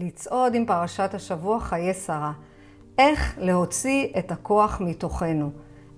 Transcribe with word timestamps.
לצעוד 0.00 0.54
עם 0.54 0.66
פרשת 0.66 1.10
השבוע 1.14 1.60
חיי 1.60 1.94
שרה. 1.94 2.32
איך 2.98 3.34
להוציא 3.38 4.06
את 4.18 4.32
הכוח 4.32 4.80
מתוכנו. 4.80 5.50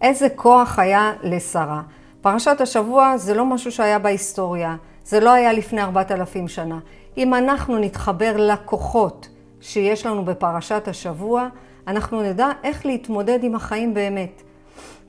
איזה 0.03 0.29
כוח 0.37 0.79
היה 0.79 1.13
לשרה. 1.23 1.83
פרשת 2.21 2.61
השבוע 2.61 3.17
זה 3.17 3.35
לא 3.35 3.47
משהו 3.47 3.73
שהיה 3.73 3.99
בהיסטוריה, 3.99 4.77
זה 5.05 5.21
לא 5.21 5.31
היה 5.31 5.53
לפני 5.53 5.83
ארבעת 5.83 6.13
אלפים 6.13 6.49
שנה. 6.49 6.79
אם 7.17 7.35
אנחנו 7.35 7.79
נתחבר 7.79 8.37
לכוחות 8.37 9.29
שיש 9.61 10.07
לנו 10.07 10.25
בפרשת 10.25 10.89
השבוע, 10.89 11.49
אנחנו 11.87 12.23
נדע 12.23 12.49
איך 12.65 12.87
להתמודד 12.87 13.45
עם 13.45 13.55
החיים 13.55 13.95
באמת. 13.95 14.43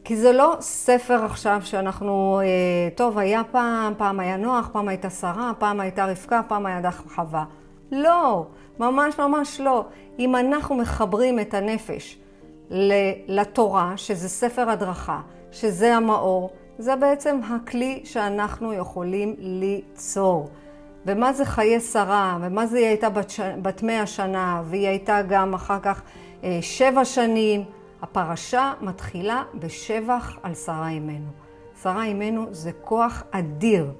כי 0.04 0.18
זה 0.18 0.32
לא 0.32 0.56
ספר 0.60 1.26
עכשיו 1.26 1.62
שאנחנו, 1.64 2.42
אה, 2.44 2.90
טוב, 2.96 3.18
היה 3.18 3.42
פעם, 3.52 3.94
פעם 3.98 4.20
היה 4.20 4.38
נוח, 4.38 4.70
פעם 4.72 4.88
הייתה 4.88 5.10
שרה, 5.10 5.52
פעם 5.60 5.80
הייתה 5.80 6.06
רבקה, 6.06 6.42
פעם 6.48 6.66
הייתה 6.66 6.92
חווה. 6.92 7.44
לא, 7.92 8.46
ממש 8.80 9.20
ממש 9.20 9.60
לא. 9.60 9.86
אם 10.20 10.36
אנחנו 10.36 10.76
מחברים 10.76 11.40
את 11.40 11.54
הנפש 11.54 12.18
לתורה, 13.28 13.94
שזה 13.96 14.30
ספר 14.30 14.70
הדרכה, 14.70 15.22
שזה 15.52 15.96
המאור, 15.96 16.50
זה 16.78 16.96
בעצם 16.96 17.40
הכלי 17.50 18.02
שאנחנו 18.04 18.74
יכולים 18.74 19.36
ליצור. 19.40 20.50
ומה 21.06 21.34
זה 21.34 21.46
חיי 21.46 21.80
שרה, 21.80 22.38
ומה 22.42 22.68
זה 22.68 22.78
היא 22.78 22.86
הייתה 22.86 23.10
בת, 23.10 23.30
ש... 23.30 23.40
בת 23.62 23.84
מאה 23.84 24.08
שנה, 24.08 24.62
והיא 24.66 24.88
הייתה 24.88 25.22
גם 25.22 25.54
אחר 25.54 25.80
כך 25.80 26.02
אה, 26.44 26.60
שבע 26.62 27.06
שנים. 27.06 27.64
הפרשה 28.04 28.74
מתחילה 28.82 29.44
בשבח 29.56 30.38
על 30.44 30.56
שרה 30.56 30.90
אימנו. 30.90 31.30
שרה 31.84 32.04
אימנו 32.04 32.46
זה 32.52 32.72
כוח 32.72 33.24
אדיר. 33.32 33.92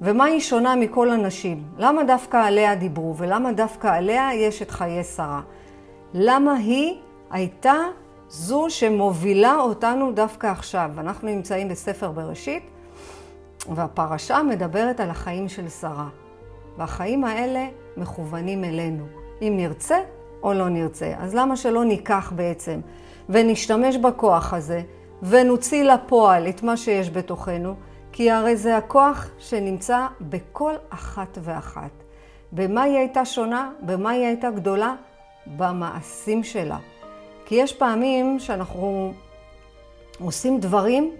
ומה 0.00 0.24
היא 0.24 0.40
שונה 0.40 0.76
מכל 0.76 1.10
הנשים? 1.10 1.62
למה 1.78 2.04
דווקא 2.04 2.36
עליה 2.36 2.74
דיברו, 2.74 3.16
ולמה 3.16 3.52
דווקא 3.52 3.86
עליה 3.86 4.30
יש 4.34 4.62
את 4.62 4.70
חיי 4.70 5.04
שרה? 5.04 5.40
למה 6.14 6.54
היא 6.54 6.94
הייתה 7.30 7.74
זו 8.28 8.66
שמובילה 8.68 9.56
אותנו 9.56 10.12
דווקא 10.12 10.46
עכשיו? 10.46 10.90
אנחנו 10.98 11.28
נמצאים 11.28 11.68
בספר 11.68 12.10
בראשית, 12.10 12.62
והפרשה 13.74 14.42
מדברת 14.42 15.00
על 15.00 15.10
החיים 15.10 15.48
של 15.48 15.68
שרה. 15.68 16.08
והחיים 16.78 17.24
האלה 17.24 17.66
מכוונים 17.96 18.64
אלינו, 18.64 19.04
אם 19.42 19.52
נרצה 19.56 19.98
או 20.42 20.52
לא 20.52 20.68
נרצה. 20.68 21.12
אז 21.18 21.34
למה 21.34 21.56
שלא 21.56 21.84
ניקח 21.84 22.32
בעצם 22.36 22.80
ונשתמש 23.28 23.96
בכוח 23.96 24.54
הזה 24.54 24.82
ונוציא 25.22 25.84
לפועל 25.84 26.48
את 26.48 26.62
מה 26.62 26.76
שיש 26.76 27.10
בתוכנו? 27.10 27.74
כי 28.16 28.30
הרי 28.30 28.56
זה 28.56 28.76
הכוח 28.76 29.28
שנמצא 29.38 30.06
בכל 30.20 30.72
אחת 30.90 31.38
ואחת. 31.42 31.90
במה 32.52 32.82
היא 32.82 32.98
הייתה 32.98 33.24
שונה? 33.24 33.70
במה 33.82 34.10
היא 34.10 34.26
הייתה 34.26 34.50
גדולה? 34.50 34.94
במעשים 35.46 36.44
שלה. 36.44 36.78
כי 37.46 37.54
יש 37.54 37.72
פעמים 37.72 38.38
שאנחנו 38.38 39.12
עושים 40.20 40.60
דברים 40.60 41.12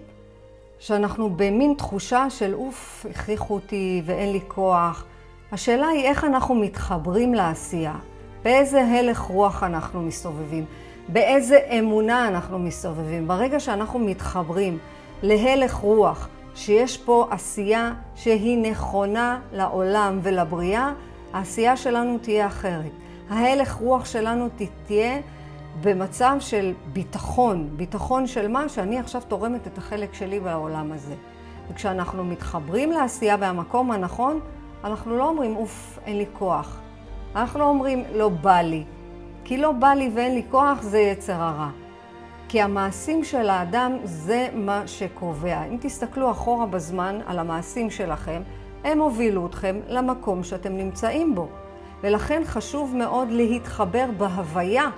שאנחנו 0.79 1.29
במין 1.29 1.73
תחושה 1.77 2.29
של 2.29 2.53
אוף, 2.53 3.05
הכריחו 3.09 3.53
אותי 3.53 4.01
ואין 4.05 4.31
לי 4.31 4.41
כוח. 4.47 5.05
השאלה 5.51 5.87
היא 5.87 6.03
איך 6.03 6.23
אנחנו 6.23 6.55
מתחברים 6.55 7.33
לעשייה, 7.33 7.95
באיזה 8.43 8.83
הלך 8.83 9.19
רוח 9.19 9.63
אנחנו 9.63 10.01
מסתובבים, 10.01 10.65
באיזה 11.07 11.59
אמונה 11.79 12.27
אנחנו 12.27 12.59
מסתובבים. 12.59 13.27
ברגע 13.27 13.59
שאנחנו 13.59 13.99
מתחברים 13.99 14.77
להלך 15.23 15.73
רוח, 15.73 16.29
שיש 16.57 16.97
פה 16.97 17.27
עשייה 17.31 17.93
שהיא 18.15 18.71
נכונה 18.71 19.39
לעולם 19.51 20.19
ולבריאה, 20.23 20.93
העשייה 21.33 21.77
שלנו 21.77 22.17
תהיה 22.17 22.47
אחרת. 22.47 22.91
ההלך 23.29 23.73
רוח 23.73 24.05
שלנו 24.05 24.47
תהיה 24.85 25.21
במצב 25.81 26.37
של 26.39 26.73
ביטחון. 26.93 27.69
ביטחון 27.75 28.27
של 28.27 28.47
מה? 28.47 28.69
שאני 28.69 28.99
עכשיו 28.99 29.21
תורמת 29.27 29.67
את 29.67 29.77
החלק 29.77 30.13
שלי 30.13 30.39
בעולם 30.39 30.91
הזה. 30.91 31.15
וכשאנחנו 31.69 32.23
מתחברים 32.23 32.91
לעשייה 32.91 33.37
במקום 33.37 33.91
הנכון, 33.91 34.39
אנחנו 34.83 35.17
לא 35.17 35.29
אומרים, 35.29 35.55
אוף, 35.55 35.99
אין 36.05 36.17
לי 36.17 36.25
כוח. 36.33 36.79
אנחנו 37.35 37.59
לא 37.59 37.65
אומרים, 37.65 38.03
לא 38.15 38.29
בא 38.29 38.61
לי. 38.61 38.83
כי 39.43 39.57
לא 39.57 39.71
בא 39.71 39.87
לי 39.87 40.11
ואין 40.15 40.33
לי 40.33 40.43
כוח 40.51 40.81
זה 40.81 40.99
יצר 40.99 41.33
הרע. 41.33 41.69
כי 42.49 42.61
המעשים 42.61 43.23
של 43.23 43.49
האדם 43.49 43.97
זה 44.03 44.47
מה 44.53 44.87
שקובע. 44.87 45.63
אם 45.63 45.77
תסתכלו 45.81 46.31
אחורה 46.31 46.65
בזמן 46.65 47.19
על 47.25 47.39
המעשים 47.39 47.89
שלכם, 47.89 48.41
הם 48.83 48.99
הובילו 48.99 49.45
אתכם 49.45 49.79
למקום 49.87 50.43
שאתם 50.43 50.77
נמצאים 50.77 51.35
בו. 51.35 51.47
ולכן 52.01 52.41
חשוב 52.45 52.95
מאוד 52.95 53.31
להתחבר 53.31 54.05
בהוויה 54.17 54.89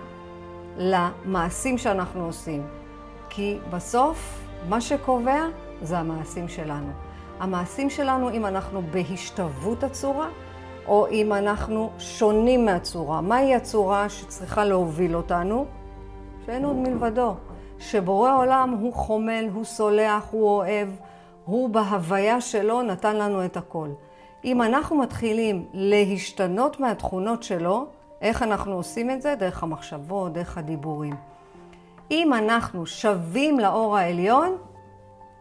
למעשים 0.78 1.78
שאנחנו 1.78 2.26
עושים. 2.26 2.68
כי 3.30 3.58
בסוף, 3.70 4.40
מה 4.70 4.82
שקובע 4.82 5.46
זה 5.82 5.98
המעשים 5.98 6.48
שלנו. 6.48 6.92
המעשים 7.40 7.90
שלנו, 7.90 8.30
אם 8.30 8.46
אנחנו 8.46 8.82
בהשתוות 8.92 9.84
הצורה, 9.84 10.28
או 10.88 11.08
אם 11.08 11.34
אנחנו 11.34 11.92
שונים 12.00 12.66
מהצורה. 12.66 13.22
מהי 13.22 13.56
הצורה 13.56 14.10
שצריכה 14.10 14.66
להוביל 14.66 15.16
אותנו? 15.16 15.79
שאין 16.50 16.66
עוד 16.66 16.76
מלבדו. 16.76 17.34
שבורא 17.80 18.36
עולם 18.36 18.70
הוא 18.70 18.94
חומל, 18.94 19.50
הוא 19.54 19.64
סולח, 19.64 20.28
הוא 20.32 20.50
אוהב, 20.50 20.90
הוא 21.46 21.70
בהוויה 21.70 22.42
שלו 22.42 22.82
נתן 22.82 23.16
לנו 23.16 23.46
את 23.46 23.58
הכל. 23.58 23.90
אם 24.46 24.62
אנחנו 24.62 24.98
מתחילים 24.98 25.66
להשתנות 25.74 26.80
מהתכונות 26.80 27.44
שלו, 27.44 27.86
איך 28.22 28.44
אנחנו 28.44 28.74
עושים 28.74 29.12
את 29.12 29.22
זה? 29.22 29.36
דרך 29.36 29.64
המחשבות, 29.64 30.34
דרך 30.34 30.58
הדיבורים. 30.58 31.16
אם 32.12 32.34
אנחנו 32.34 32.86
שווים 32.86 33.60
לאור 33.60 33.98
העליון, 33.98 34.58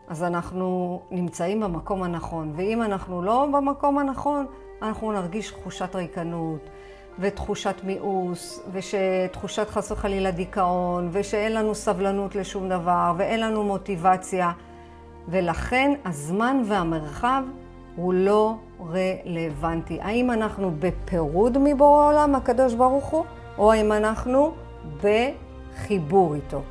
אז 0.09 0.23
אנחנו 0.23 1.01
נמצאים 1.11 1.61
במקום 1.61 2.03
הנכון. 2.03 2.53
ואם 2.57 2.83
אנחנו 2.83 3.23
לא 3.23 3.47
במקום 3.53 3.99
הנכון, 3.99 4.47
אנחנו 4.83 5.13
נרגיש 5.13 5.51
תחושת 5.51 5.97
ריקנות, 5.97 6.61
ותחושת 7.21 7.75
מיאוס, 7.85 8.63
ותחושת 8.73 9.71
חס 9.71 9.93
וחלילה 9.93 10.31
דיכאון, 10.31 11.09
ושאין 11.13 11.53
לנו 11.53 11.75
סבלנות 11.75 12.35
לשום 12.35 12.69
דבר, 12.69 13.13
ואין 13.17 13.41
לנו 13.41 13.65
מוטיבציה. 13.65 14.53
ולכן 15.29 15.93
הזמן 16.05 16.63
והמרחב 16.67 17.43
הוא 17.97 18.15
לא 18.15 18.55
רלוונטי. 18.91 19.99
האם 20.03 20.31
אנחנו 20.31 20.73
בפירוד 20.79 21.59
מבורא 21.59 22.03
העולם, 22.03 22.35
הקדוש 22.35 22.75
ברוך 22.75 23.05
הוא, 23.05 23.25
או 23.59 23.73
האם 23.73 23.93
אנחנו 23.93 24.53
בחיבור 25.03 26.35
איתו. 26.35 26.63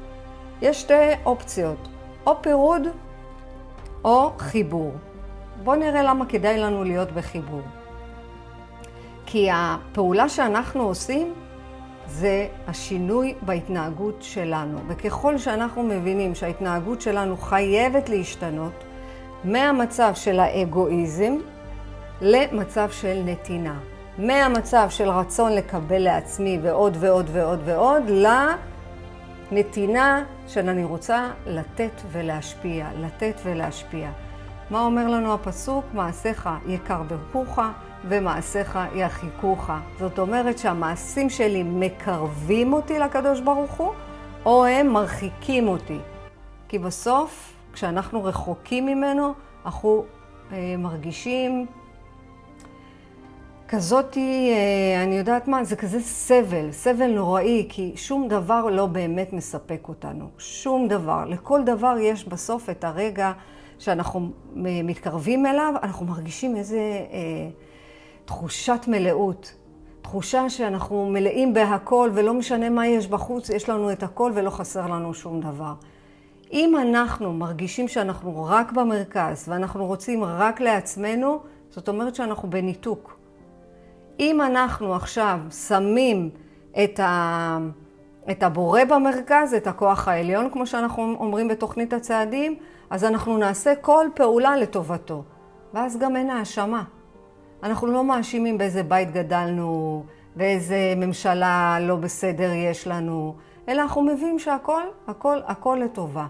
יש 0.61 0.81
שתי 0.81 1.13
אופציות, 1.25 1.87
או 2.27 2.41
פירוד 2.41 2.81
או 4.03 4.31
חיבור. 4.37 4.91
בואו 5.63 5.75
נראה 5.75 6.03
למה 6.03 6.25
כדאי 6.25 6.57
לנו 6.57 6.83
להיות 6.83 7.11
בחיבור. 7.11 7.61
כי 9.29 9.49
הפעולה 9.53 10.29
שאנחנו 10.29 10.83
עושים 10.83 11.33
זה 12.07 12.47
השינוי 12.67 13.33
בהתנהגות 13.41 14.17
שלנו. 14.21 14.77
וככל 14.87 15.37
שאנחנו 15.37 15.83
מבינים 15.83 16.35
שההתנהגות 16.35 17.01
שלנו 17.01 17.37
חייבת 17.37 18.09
להשתנות 18.09 18.83
מהמצב 19.43 20.11
של 20.15 20.39
האגואיזם 20.39 21.35
למצב 22.21 22.89
של 22.91 23.21
נתינה. 23.25 23.79
מהמצב 24.17 24.87
של 24.89 25.09
רצון 25.09 25.53
לקבל 25.53 26.01
לעצמי 26.01 26.59
ועוד 26.61 26.97
ועוד 26.99 27.29
ועוד 27.31 27.59
ועוד, 27.65 28.03
לנתינה 29.51 30.23
של 30.47 30.69
אני 30.69 30.83
רוצה 30.83 31.29
לתת 31.45 32.01
ולהשפיע, 32.11 32.87
לתת 32.99 33.41
ולהשפיע. 33.43 34.09
מה 34.69 34.81
אומר 34.81 35.07
לנו 35.07 35.33
הפסוק? 35.33 35.85
מעשיך 35.93 36.49
יקר 36.67 37.01
ברכוך 37.03 37.59
ומעשיך 38.05 38.79
ירחיקוך. 38.95 39.69
זאת 39.99 40.19
אומרת 40.19 40.57
שהמעשים 40.57 41.29
שלי 41.29 41.63
מקרבים 41.63 42.73
אותי 42.73 42.99
לקדוש 42.99 43.39
ברוך 43.39 43.71
הוא, 43.71 43.91
או 44.45 44.65
הם 44.65 44.87
מרחיקים 44.87 45.67
אותי. 45.67 45.99
כי 46.67 46.79
בסוף, 46.79 47.53
כשאנחנו 47.73 48.23
רחוקים 48.23 48.85
ממנו, 48.85 49.33
אנחנו 49.65 50.05
אה, 50.51 50.75
מרגישים 50.77 51.65
כזאתי, 53.67 54.51
אה, 54.53 55.03
אני 55.03 55.17
יודעת 55.17 55.47
מה, 55.47 55.63
זה 55.63 55.75
כזה 55.75 55.99
סבל, 55.99 56.71
סבל 56.71 57.07
נוראי, 57.07 57.65
כי 57.69 57.93
שום 57.95 58.27
דבר 58.27 58.65
לא 58.65 58.85
באמת 58.85 59.33
מספק 59.33 59.87
אותנו. 59.87 60.29
שום 60.37 60.87
דבר. 60.87 61.25
לכל 61.25 61.63
דבר 61.63 61.95
יש 62.01 62.27
בסוף 62.27 62.69
את 62.69 62.83
הרגע 62.83 63.31
שאנחנו 63.79 64.31
מתקרבים 64.55 65.45
אליו, 65.45 65.73
אנחנו 65.83 66.05
מרגישים 66.05 66.55
איזה 66.55 66.77
אה, 66.77 67.49
תחושת 68.27 68.81
מלאות. 68.87 69.53
תחושה 70.01 70.49
שאנחנו 70.49 71.09
מלאים 71.09 71.53
בהכל 71.53 72.09
ולא 72.13 72.33
משנה 72.33 72.69
מה 72.69 72.87
יש 72.87 73.07
בחוץ, 73.07 73.49
יש 73.49 73.69
לנו 73.69 73.91
את 73.91 74.03
הכל 74.03 74.31
ולא 74.35 74.49
חסר 74.49 74.87
לנו 74.87 75.13
שום 75.13 75.41
דבר. 75.41 75.73
אם 76.53 76.75
אנחנו 76.81 77.33
מרגישים 77.33 77.87
שאנחנו 77.87 78.43
רק 78.43 78.71
במרכז 78.71 79.49
ואנחנו 79.49 79.85
רוצים 79.85 80.23
רק 80.23 80.61
לעצמנו, 80.61 81.39
זאת 81.69 81.89
אומרת 81.89 82.15
שאנחנו 82.15 82.49
בניתוק. 82.49 83.17
אם 84.19 84.41
אנחנו 84.41 84.95
עכשיו 84.95 85.39
שמים 85.67 86.29
את, 86.83 86.99
ה... 86.99 87.57
את 88.31 88.43
הבורא 88.43 88.83
במרכז, 88.83 89.53
את 89.53 89.67
הכוח 89.67 90.07
העליון, 90.07 90.49
כמו 90.49 90.67
שאנחנו 90.67 91.15
אומרים 91.19 91.47
בתוכנית 91.47 91.93
הצעדים, 91.93 92.55
אז 92.89 93.03
אנחנו 93.03 93.37
נעשה 93.37 93.75
כל 93.81 94.07
פעולה 94.13 94.57
לטובתו. 94.57 95.23
ואז 95.73 95.97
גם 95.97 96.15
אין 96.15 96.29
האשמה. 96.29 96.83
אנחנו 97.63 97.87
לא 97.87 98.03
מאשימים 98.03 98.57
באיזה 98.57 98.83
בית 98.83 99.11
גדלנו, 99.11 100.03
ואיזה 100.35 100.93
ממשלה 100.97 101.77
לא 101.81 101.95
בסדר 101.95 102.51
יש 102.53 102.87
לנו, 102.87 103.35
אלא 103.69 103.81
אנחנו 103.81 104.01
מבינים 104.01 104.39
שהכל, 104.39 104.81
הכל, 105.07 105.37
הכל 105.45 105.79
לטובה. 105.83 106.25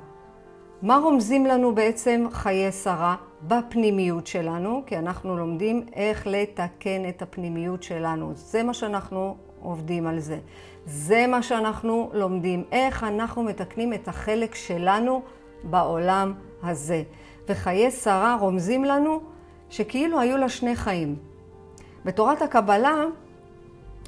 מה 0.82 0.98
רומזים 0.98 1.46
לנו 1.46 1.76
בעצם 1.76 2.26
חיי 2.32 2.72
שרה 2.72 3.16
בפנימיות 3.42 4.28
שלנו? 4.28 4.84
כי 4.86 4.98
אנחנו 4.98 5.38
לומדים 5.38 5.86
איך 5.94 6.28
לתקן 6.28 7.10
את 7.10 7.22
הפנימיות 7.22 7.84
שלנו. 7.84 8.32
זה 8.36 8.64
מה 8.64 8.74
שאנחנו 8.74 9.38
עובדים 9.62 10.08
על 10.08 10.20
זה. 10.20 10.40
זה 10.86 11.26
מה 11.28 11.44
שאנחנו 11.44 12.10
לומדים, 12.14 12.64
איך 12.72 13.04
אנחנו 13.04 13.44
מתקנים 13.44 13.94
את 13.94 14.08
החלק 14.08 14.56
שלנו 14.56 15.22
בעולם 15.64 16.34
הזה. 16.64 17.04
וחיי 17.48 17.92
שרה 17.92 18.38
רומזים 18.40 18.86
לנו 18.86 19.22
שכאילו 19.70 20.20
היו 20.20 20.38
לה 20.38 20.50
שני 20.50 20.76
חיים. 20.76 21.16
בתורת 22.06 22.42
הקבלה 22.42 23.06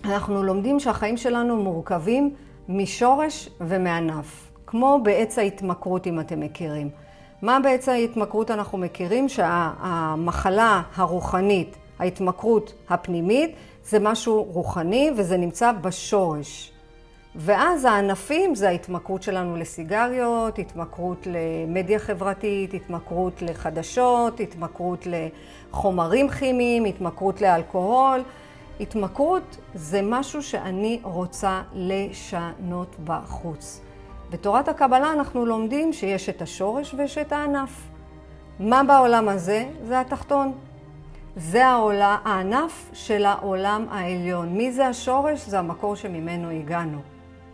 אנחנו 0.06 0.44
לומדים 0.44 0.80
שהחיים 0.80 1.18
שלנו 1.18 1.64
מורכבים 1.64 2.36
משורש 2.70 3.50
ומענף, 3.62 4.52
כמו 4.68 5.00
בעץ 5.04 5.38
ההתמכרות 5.38 6.08
אם 6.08 6.20
אתם 6.20 6.40
מכירים. 6.40 6.90
מה 7.42 7.60
בעץ 7.64 7.90
ההתמכרות 7.90 8.52
אנחנו 8.52 8.78
מכירים? 8.78 9.30
שהמחלה 9.30 10.82
הרוחנית, 10.96 11.76
ההתמכרות 12.00 12.74
הפנימית, 12.90 13.56
זה 13.84 14.00
משהו 14.00 14.44
רוחני 14.44 15.12
וזה 15.18 15.38
נמצא 15.38 15.72
בשורש. 15.72 16.72
ואז 17.36 17.86
הענפים 17.86 18.56
זה 18.56 18.70
ההתמכרות 18.70 19.24
שלנו 19.24 19.56
לסיגריות, 19.56 20.60
התמכרות 20.60 21.28
למדיה 21.32 22.00
חברתית, 22.00 22.74
התמכרות 22.74 23.42
לחדשות, 23.42 24.40
התמכרות 24.40 25.08
לחומרים 25.72 26.30
כימיים, 26.30 26.86
התמכרות 26.86 27.42
לאלכוהול. 27.42 28.24
התמכרות 28.80 29.58
זה 29.74 30.02
משהו 30.04 30.44
שאני 30.44 31.00
רוצה 31.04 31.62
לשנות 31.74 32.96
בחוץ. 33.04 33.82
בתורת 34.30 34.68
הקבלה 34.68 35.14
אנחנו 35.14 35.46
לומדים 35.46 35.94
שיש 35.94 36.30
את 36.30 36.42
השורש 36.42 36.94
ויש 36.94 37.18
את 37.18 37.32
הענף. 37.32 37.88
מה 38.60 38.84
בעולם 38.84 39.30
הזה? 39.30 39.70
זה 39.88 40.00
התחתון. 40.00 40.52
זה 41.38 41.66
העולה, 41.66 42.18
הענף 42.24 42.90
של 42.94 43.26
העולם 43.26 43.86
העליון. 43.92 44.50
מי 44.50 44.72
זה 44.72 44.88
השורש? 44.88 45.48
זה 45.48 45.60
המקור 45.60 45.96
שממנו 45.96 46.50
הגענו. 46.50 47.00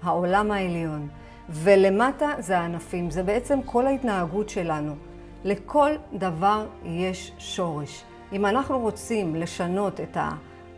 העולם 0.05 0.51
העליון. 0.51 1.07
ולמטה 1.49 2.29
זה 2.39 2.57
הענפים. 2.57 3.11
זה 3.11 3.23
בעצם 3.23 3.59
כל 3.65 3.87
ההתנהגות 3.87 4.49
שלנו. 4.49 4.95
לכל 5.43 5.91
דבר 6.13 6.65
יש 6.83 7.31
שורש. 7.37 8.03
אם 8.33 8.45
אנחנו 8.45 8.79
רוצים 8.79 9.35
לשנות 9.35 9.99
את 9.99 10.17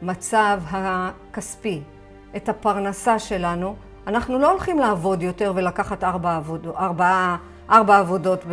המצב 0.01 0.61
הכספי, 0.71 1.81
את 2.35 2.49
הפרנסה 2.49 3.19
שלנו, 3.19 3.75
אנחנו 4.07 4.39
לא 4.39 4.51
הולכים 4.51 4.79
לעבוד 4.79 5.23
יותר 5.23 5.53
ולקחת 5.55 6.03
ארבע, 6.03 6.35
עבוד, 6.35 6.67
ארבע, 6.77 7.35
ארבע 7.69 7.97
עבודות 7.97 8.45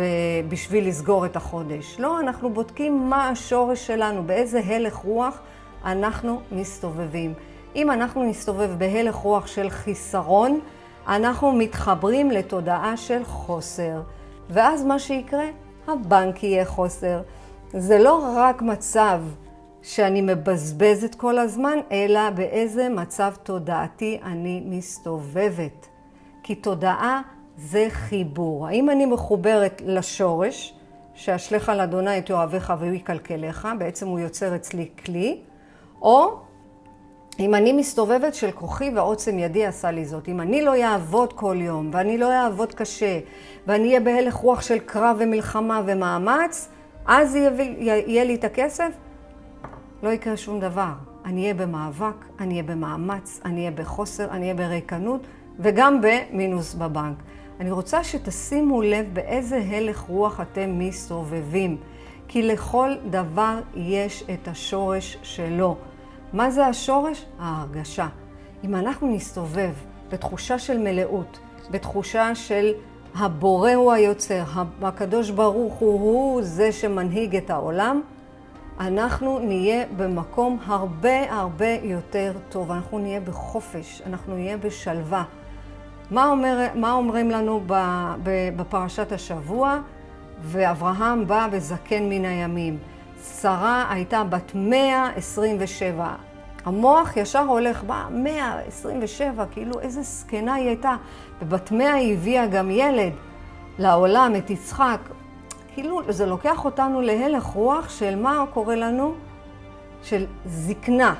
בשביל 0.49 0.87
לסגור 0.87 1.25
את 1.25 1.35
החודש. 1.35 1.99
לא, 1.99 2.19
אנחנו 2.19 2.53
בודקים 2.53 3.09
מה 3.09 3.29
השורש 3.29 3.87
שלנו, 3.87 4.23
באיזה 4.23 4.59
הלך 4.65 4.95
רוח 4.95 5.39
אנחנו 5.85 6.41
מסתובבים. 6.51 7.33
אם 7.75 7.91
אנחנו 7.91 8.23
נסתובב 8.23 8.69
בהלך 8.77 9.15
רוח 9.15 9.47
של 9.47 9.69
חיסרון, 9.69 10.59
אנחנו 11.07 11.51
מתחברים 11.51 12.31
לתודעה 12.31 12.97
של 12.97 13.23
חוסר. 13.23 14.01
ואז 14.49 14.83
מה 14.83 14.99
שיקרה, 14.99 15.45
הבנק 15.87 16.43
יהיה 16.43 16.65
חוסר. 16.65 17.21
זה 17.73 17.99
לא 17.99 18.33
רק 18.35 18.61
מצב 18.61 19.21
שאני 19.81 20.21
מבזבזת 20.21 21.15
כל 21.15 21.37
הזמן, 21.37 21.77
אלא 21.91 22.29
באיזה 22.29 22.89
מצב 22.89 23.33
תודעתי 23.43 24.19
אני 24.23 24.63
מסתובבת. 24.65 25.87
כי 26.43 26.55
תודעה 26.55 27.21
זה 27.57 27.87
חיבור. 27.89 28.67
האם 28.67 28.89
אני 28.89 29.05
מחוברת 29.05 29.81
לשורש, 29.85 30.73
שאשליך 31.13 31.69
על 31.69 31.81
אדוני 31.81 32.17
את 32.17 32.31
אוהביך 32.31 32.73
והוא 32.79 32.91
בעצם 33.79 34.07
הוא 34.07 34.19
יוצר 34.19 34.55
אצלי 34.55 34.89
כלי, 35.05 35.39
או 36.01 36.44
אם 37.39 37.55
אני 37.55 37.73
מסתובבת 37.73 38.35
של 38.35 38.51
כוחי 38.51 38.91
ועוצם 38.95 39.39
ידי 39.39 39.65
עשה 39.65 39.91
לי 39.91 40.05
זאת, 40.05 40.27
אם 40.27 40.41
אני 40.41 40.61
לא 40.61 40.83
אעבוד 40.83 41.33
כל 41.33 41.57
יום, 41.59 41.89
ואני 41.93 42.17
לא 42.17 42.31
אעבוד 42.31 42.73
קשה, 42.73 43.19
ואני 43.67 43.87
אהיה 43.87 43.99
בהלך 43.99 44.33
רוח 44.33 44.61
של 44.61 44.79
קרב 44.79 45.17
ומלחמה 45.19 45.81
ומאמץ, 45.85 46.69
אז 47.05 47.35
יהיה, 47.35 47.51
יהיה 47.79 48.23
לי 48.23 48.35
את 48.35 48.43
הכסף? 48.43 48.91
לא 50.03 50.09
יקרה 50.09 50.37
שום 50.37 50.59
דבר. 50.59 50.91
אני 51.25 51.41
אהיה 51.41 51.53
במאבק, 51.53 52.25
אני 52.39 52.53
אהיה 52.53 52.63
במאמץ, 52.63 53.41
אני 53.45 53.59
אהיה 53.59 53.71
בחוסר, 53.71 54.31
אני 54.31 54.41
אהיה 54.41 54.53
בריקנות, 54.53 55.21
וגם 55.59 56.01
במינוס 56.01 56.73
בבנק. 56.73 57.17
אני 57.59 57.71
רוצה 57.71 58.03
שתשימו 58.03 58.81
לב 58.81 59.05
באיזה 59.13 59.61
הלך 59.69 59.99
רוח 59.99 60.41
אתם 60.41 60.79
מסתובבים, 60.79 61.77
כי 62.27 62.41
לכל 62.41 62.91
דבר 63.09 63.59
יש 63.75 64.23
את 64.33 64.47
השורש 64.47 65.17
שלו. 65.23 65.77
מה 66.33 66.51
זה 66.51 66.65
השורש? 66.65 67.25
ההרגשה. 67.39 68.07
אם 68.63 68.75
אנחנו 68.75 69.07
נסתובב 69.07 69.73
בתחושה 70.09 70.59
של 70.59 70.77
מלאות, 70.77 71.39
בתחושה 71.71 72.35
של 72.35 72.73
הבורא 73.15 73.73
הוא 73.73 73.91
היוצר, 73.91 74.43
הקדוש 74.81 75.29
ברוך 75.29 75.73
הוא 75.73 75.99
הוא 75.99 76.41
זה 76.41 76.71
שמנהיג 76.71 77.35
את 77.35 77.49
העולם, 77.49 78.01
אנחנו 78.79 79.39
נהיה 79.39 79.85
במקום 79.97 80.59
הרבה 80.65 81.33
הרבה 81.33 81.77
יותר 81.83 82.33
טוב, 82.49 82.71
אנחנו 82.71 82.99
נהיה 82.99 83.19
בחופש, 83.19 84.01
אנחנו 84.05 84.35
נהיה 84.35 84.57
בשלווה. 84.57 85.23
מה, 86.11 86.27
אומר, 86.27 86.67
מה 86.75 86.91
אומרים 86.91 87.31
לנו 87.31 87.63
בפרשת 88.55 89.11
השבוע? 89.11 89.79
ואברהם 90.41 91.27
בא 91.27 91.47
וזקן 91.51 92.03
מן 92.09 92.25
הימים. 92.25 92.77
שרה 93.25 93.85
הייתה 93.89 94.23
בת 94.23 94.51
127. 94.55 96.13
המוח 96.65 97.17
ישר 97.17 97.39
הולך, 97.39 97.83
בא 97.83 98.03
127, 98.11 99.45
כאילו 99.51 99.79
איזה 99.79 100.01
זקנה 100.01 100.53
היא 100.53 100.67
הייתה. 100.67 100.95
ובת 101.41 101.71
100 101.71 101.93
היא 101.93 102.13
הביאה 102.13 102.45
גם 102.47 102.71
ילד 102.71 103.13
לעולם, 103.79 104.33
את 104.37 104.49
יצחק. 104.49 104.99
כאילו, 105.73 106.01
זה 106.09 106.25
לוקח 106.25 106.65
אותנו 106.65 107.01
להלך 107.01 107.43
רוח 107.43 107.89
של 107.89 108.15
מה 108.15 108.45
קורה 108.53 108.75
לנו? 108.75 109.13
של 110.03 110.25
זקנה, 110.45 111.15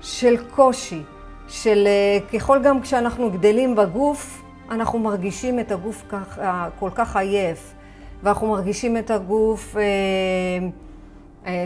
של 0.00 0.50
קושי, 0.50 1.02
של 1.48 1.86
אה, 1.86 2.38
ככל 2.38 2.62
גם 2.62 2.80
כשאנחנו 2.80 3.30
גדלים 3.30 3.76
בגוף, 3.76 4.42
אנחנו 4.70 4.98
מרגישים 4.98 5.60
את 5.60 5.72
הגוף 5.72 6.02
כך, 6.08 6.38
כל 6.78 6.90
כך 6.94 7.16
עייף, 7.16 7.74
ואנחנו 8.22 8.46
מרגישים 8.46 8.96
את 8.96 9.10
הגוף 9.10 9.76
אה, 9.76 9.82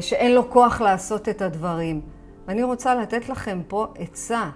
שאין 0.01 0.35
לו 0.35 0.51
כוח 0.51 0.81
לעשות 0.81 1.29
את 1.29 1.43
הדברים. 1.43 2.01
ואני 2.47 2.63
רוצה 2.63 2.95
לתת 2.95 3.29
לכם 3.29 3.61
פה 3.69 3.87
עצה. 3.99 4.51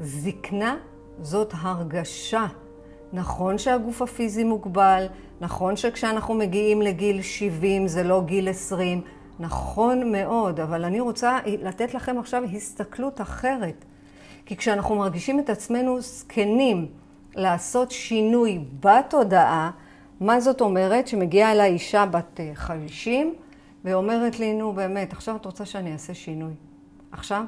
זקנה 0.00 0.76
זאת 1.20 1.54
הרגשה. 1.60 2.46
נכון 3.12 3.58
שהגוף 3.58 4.02
הפיזי 4.02 4.44
מוגבל, 4.44 5.06
נכון 5.40 5.76
שכשאנחנו 5.76 6.34
מגיעים 6.34 6.82
לגיל 6.82 7.22
70 7.22 7.88
זה 7.88 8.02
לא 8.02 8.22
גיל 8.26 8.48
20, 8.48 9.00
נכון 9.40 10.12
מאוד, 10.12 10.60
אבל 10.60 10.84
אני 10.84 11.00
רוצה 11.00 11.38
לתת 11.46 11.94
לכם 11.94 12.18
עכשיו 12.18 12.42
הסתכלות 12.54 13.20
אחרת. 13.20 13.84
כי 14.46 14.56
כשאנחנו 14.56 14.94
מרגישים 14.94 15.40
את 15.40 15.50
עצמנו 15.50 16.00
זקנים 16.00 16.86
לעשות 17.34 17.90
שינוי 17.90 18.58
בתודעה, 18.80 19.70
מה 20.20 20.40
זאת 20.40 20.60
אומרת? 20.60 21.08
שמגיעה 21.08 21.52
אליי 21.52 21.70
אישה 21.70 22.06
בת 22.06 22.40
50 22.54 23.26
אה, 23.26 23.47
ואומרת 23.88 24.38
לי, 24.38 24.54
נו 24.54 24.72
באמת, 24.72 25.12
עכשיו 25.12 25.36
את 25.36 25.46
רוצה 25.46 25.64
שאני 25.64 25.92
אעשה 25.92 26.14
שינוי. 26.14 26.52
עכשיו? 27.12 27.44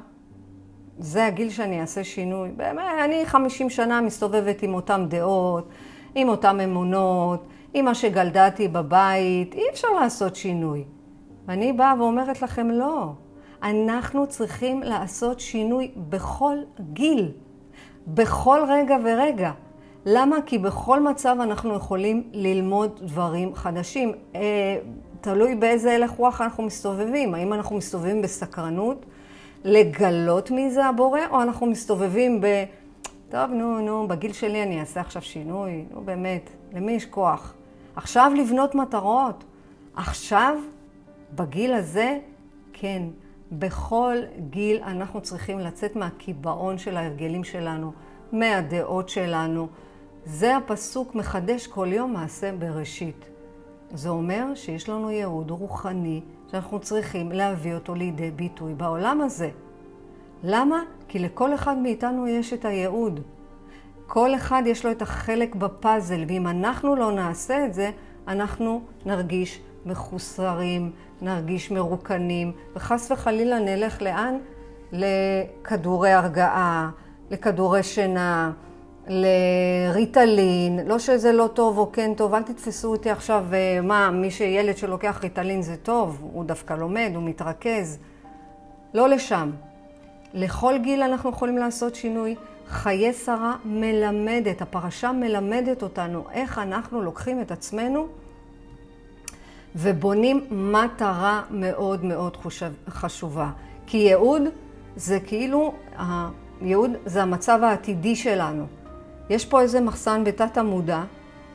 זה 0.99 1.27
הגיל 1.27 1.51
שאני 1.51 1.81
אעשה 1.81 2.05
שינוי. 2.05 2.51
באמת, 2.57 2.85
אני 3.05 3.27
50 3.27 3.71
שנה 3.71 4.01
מסתובבת 4.01 4.63
עם 4.63 4.75
אותן 4.75 5.07
דעות, 5.09 5.69
עם 6.15 6.29
אותן 6.29 6.61
אמונות, 6.61 7.47
עם 7.75 7.85
מה 7.85 7.95
שגלדתי 7.95 8.69
בבית, 8.69 9.55
אי 9.55 9.63
אפשר 9.73 9.89
לעשות 9.89 10.37
שינוי. 10.37 10.85
ואני 11.47 11.73
באה 11.73 11.95
ואומרת 11.99 12.43
לכם, 12.43 12.71
לא. 12.71 13.13
אנחנו 13.63 14.27
צריכים 14.27 14.83
לעשות 14.83 15.41
שינוי 15.41 15.91
בכל 15.97 16.57
גיל, 16.93 17.33
בכל 18.07 18.61
רגע 18.69 18.97
ורגע. 19.05 19.53
למה? 20.07 20.37
כי 20.47 20.59
בכל 20.59 21.03
מצב 21.03 21.37
אנחנו 21.43 21.75
יכולים 21.75 22.31
ללמוד 22.33 23.01
דברים 23.03 23.55
חדשים. 23.55 24.13
תלוי 25.21 25.55
באיזה 25.55 25.93
הלך 25.93 26.11
רוח 26.11 26.41
אנחנו 26.41 26.63
מסתובבים. 26.63 27.35
האם 27.35 27.53
אנחנו 27.53 27.77
מסתובבים 27.77 28.23
בסקרנות, 28.23 29.07
לגלות 29.65 30.51
מי 30.51 30.71
זה 30.71 30.87
הבורא, 30.87 31.21
או 31.31 31.43
אנחנו 31.43 31.67
מסתובבים 31.67 32.41
ב... 32.41 32.47
טוב, 33.29 33.51
נו, 33.51 33.81
נו, 33.81 34.09
בגיל 34.09 34.33
שלי 34.33 34.63
אני 34.63 34.81
אעשה 34.81 35.01
עכשיו 35.01 35.23
שינוי, 35.23 35.85
נו 35.91 36.01
באמת, 36.01 36.51
למי 36.73 36.93
יש 36.93 37.07
כוח? 37.07 37.55
עכשיו 37.97 38.33
לבנות 38.37 38.75
מטרות. 38.75 39.45
עכשיו, 39.97 40.59
בגיל 41.35 41.73
הזה, 41.73 42.19
כן, 42.73 43.03
בכל 43.53 44.17
גיל 44.51 44.83
אנחנו 44.83 45.21
צריכים 45.21 45.59
לצאת 45.59 45.97
מהקיבעון 45.97 46.79
של 46.79 46.97
ההרגלים 46.97 47.45
שלנו, 47.45 47.93
מהדעות 48.33 49.09
שלנו. 49.09 49.69
זה 50.25 50.57
הפסוק 50.57 51.15
מחדש 51.15 51.67
כל 51.67 51.89
יום 51.93 52.13
מעשה 52.13 52.53
בראשית. 52.53 53.30
זה 53.95 54.09
אומר 54.09 54.45
שיש 54.55 54.89
לנו 54.89 55.11
ייעוד 55.11 55.51
רוחני 55.51 56.21
שאנחנו 56.51 56.79
צריכים 56.79 57.33
להביא 57.33 57.75
אותו 57.75 57.95
לידי 57.95 58.31
ביטוי 58.31 58.75
בעולם 58.75 59.21
הזה. 59.21 59.51
למה? 60.43 60.83
כי 61.09 61.19
לכל 61.19 61.55
אחד 61.55 61.79
מאיתנו 61.79 62.29
יש 62.29 62.53
את 62.53 62.65
הייעוד. 62.65 63.21
כל 64.07 64.35
אחד 64.35 64.63
יש 64.67 64.85
לו 64.85 64.91
את 64.91 65.03
החלק 65.03 65.55
בפאזל, 65.55 66.25
ואם 66.29 66.47
אנחנו 66.47 66.97
לא 66.97 67.13
נעשה 67.13 67.65
את 67.67 67.75
זה, 67.75 67.91
אנחנו 68.29 68.83
נרגיש 69.07 69.61
מחוסרים, 69.87 70.93
נרגיש 71.23 71.71
מרוקנים, 71.71 72.53
וחס 72.75 73.11
וחלילה 73.11 73.59
נלך 73.59 74.03
לאן? 74.03 74.35
לכדורי 74.93 76.11
הרגעה, 76.11 76.91
לכדורי 77.31 77.83
שינה, 77.83 78.53
לריטלין, 79.11 80.81
לא 80.87 80.99
שזה 80.99 81.33
לא 81.33 81.49
טוב 81.55 81.79
או 81.79 81.93
כן 81.93 82.15
טוב, 82.17 82.35
אל 82.35 82.43
תתפסו 82.43 82.91
אותי 82.91 83.11
עכשיו, 83.11 83.45
אה, 83.53 83.81
מה, 83.83 84.11
מי 84.11 84.31
שילד 84.31 84.77
שלוקח 84.77 85.21
ריטלין 85.23 85.63
זה 85.63 85.77
טוב, 85.77 86.19
הוא 86.33 86.45
דווקא 86.45 86.75
לומד, 86.75 87.11
הוא 87.15 87.23
מתרכז. 87.23 87.99
לא 88.95 89.09
לשם. 89.09 89.51
לכל 90.35 90.75
גיל 90.83 91.03
אנחנו 91.03 91.31
יכולים 91.31 91.59
לעשות 91.59 91.95
שינוי. 91.95 92.35
חיי 92.69 93.13
שרה 93.13 93.57
מלמדת, 93.65 94.63
הפרשה 94.63 95.13
מלמדת 95.13 95.83
אותנו 95.83 96.25
איך 96.33 96.59
אנחנו 96.59 97.03
לוקחים 97.03 97.41
את 97.41 97.51
עצמנו 97.51 98.07
ובונים 99.77 100.47
מטרה 100.51 101.43
מאוד 101.51 102.05
מאוד 102.05 102.37
חשובה. 102.89 103.51
כי 103.87 103.97
ייעוד 103.97 104.43
זה 104.97 105.21
כאילו, 105.21 105.75
ייעוד 106.63 106.91
זה 107.07 107.23
המצב 107.23 107.61
העתידי 107.63 108.17
שלנו. 108.17 108.80
יש 109.31 109.45
פה 109.45 109.61
איזה 109.61 109.81
מחסן 109.81 110.25
בתת 110.25 110.59
המודע, 110.59 111.03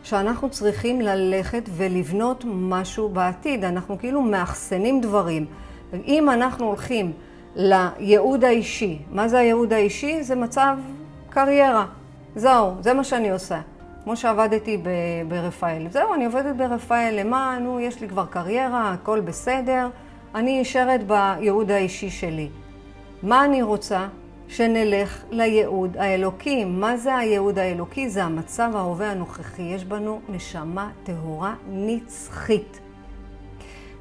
שאנחנו 0.03 0.50
צריכים 0.50 1.01
ללכת 1.01 1.70
ולבנות 1.75 2.44
משהו 2.48 3.10
בעתיד. 3.10 3.63
אנחנו 3.63 4.00
כאילו 4.00 4.22
מאחסנים 4.22 5.01
דברים. 5.01 5.46
אם 6.05 6.29
אנחנו 6.29 6.65
הולכים 6.65 7.12
לייעוד 7.55 8.44
האישי, 8.44 9.00
מה 9.12 9.27
זה 9.27 9.39
הייעוד 9.39 9.74
האישי? 9.74 10.24
זה 10.24 10.36
מצב 10.36 10.77
קריירה. 11.29 11.86
זהו, 12.36 12.72
זה 12.82 12.94
מה 12.94 13.03
שאני 13.03 13.32
עושה. 13.32 13.62
כמו 14.03 14.15
שעבדתי 14.15 14.84
ברפאל. 15.27 15.88
זהו, 15.89 16.13
אני 16.13 16.25
עובדת 16.25 16.55
ברפאל, 16.55 17.15
למה? 17.20 17.58
נו, 17.62 17.79
יש 17.79 18.01
לי 18.01 18.10
כבר 18.10 18.25
קריירה, 18.25 18.94
הכל 18.94 19.20
בסדר. 19.20 19.89
אני 20.36 20.62
נשארת 20.62 21.08
בייעוד 21.08 21.72
האישי 21.72 22.10
שלי. 22.10 22.50
מה 23.24 23.46
אני 23.46 23.62
רוצה? 23.62 24.08
שנלך 24.48 25.24
לייעוד 25.32 25.98
האלוקי. 25.98 26.66
מה 26.66 26.98
זה 26.98 27.16
הייעוד 27.16 27.60
האלוקי? 27.60 28.10
זה 28.10 28.24
המצב 28.24 28.72
ההווה 28.75 29.12
הנוכחי. 29.12 29.62
יש 29.62 29.86
בנו 29.86 30.20
נשמה 30.30 30.90
טהורה 31.04 31.56
נצחית. 31.70 32.80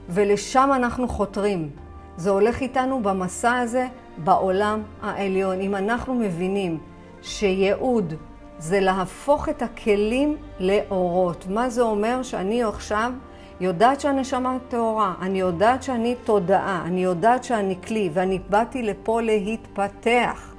ולשם 0.09 0.71
אנחנו 0.75 1.09
חותרים. 1.09 1.71
זה 2.17 2.31
הולך 2.31 2.61
איתנו 2.61 3.03
במסע 3.03 3.55
הזה 3.55 3.87
בעולם 4.19 4.83
העליון. 5.03 5.61
אם 5.61 5.75
אנחנו 5.75 6.15
מבינים 6.15 6.79
שייעוד 7.23 8.15
זה 8.59 8.81
להפוך 8.81 9.49
את 9.49 9.63
הכלים 9.63 10.37
לאורות. 10.61 11.47
מה 11.49 11.71
זה 11.71 11.83
אומר? 11.83 12.23
שאני 12.23 12.63
עכשיו 12.63 13.13
יודעת 13.61 14.01
שהנשמה 14.01 14.57
טהורה, 14.69 15.15
אני 15.21 15.41
יודעת 15.41 15.83
שאני 15.83 16.15
תודעה, 16.25 16.83
אני 16.87 17.05
יודעת 17.05 17.45
שאני 17.45 17.77
כלי, 17.87 18.11
ואני 18.13 18.39
באתי 18.49 18.83
לפה 18.83 19.21
להתפתח. 19.21 20.55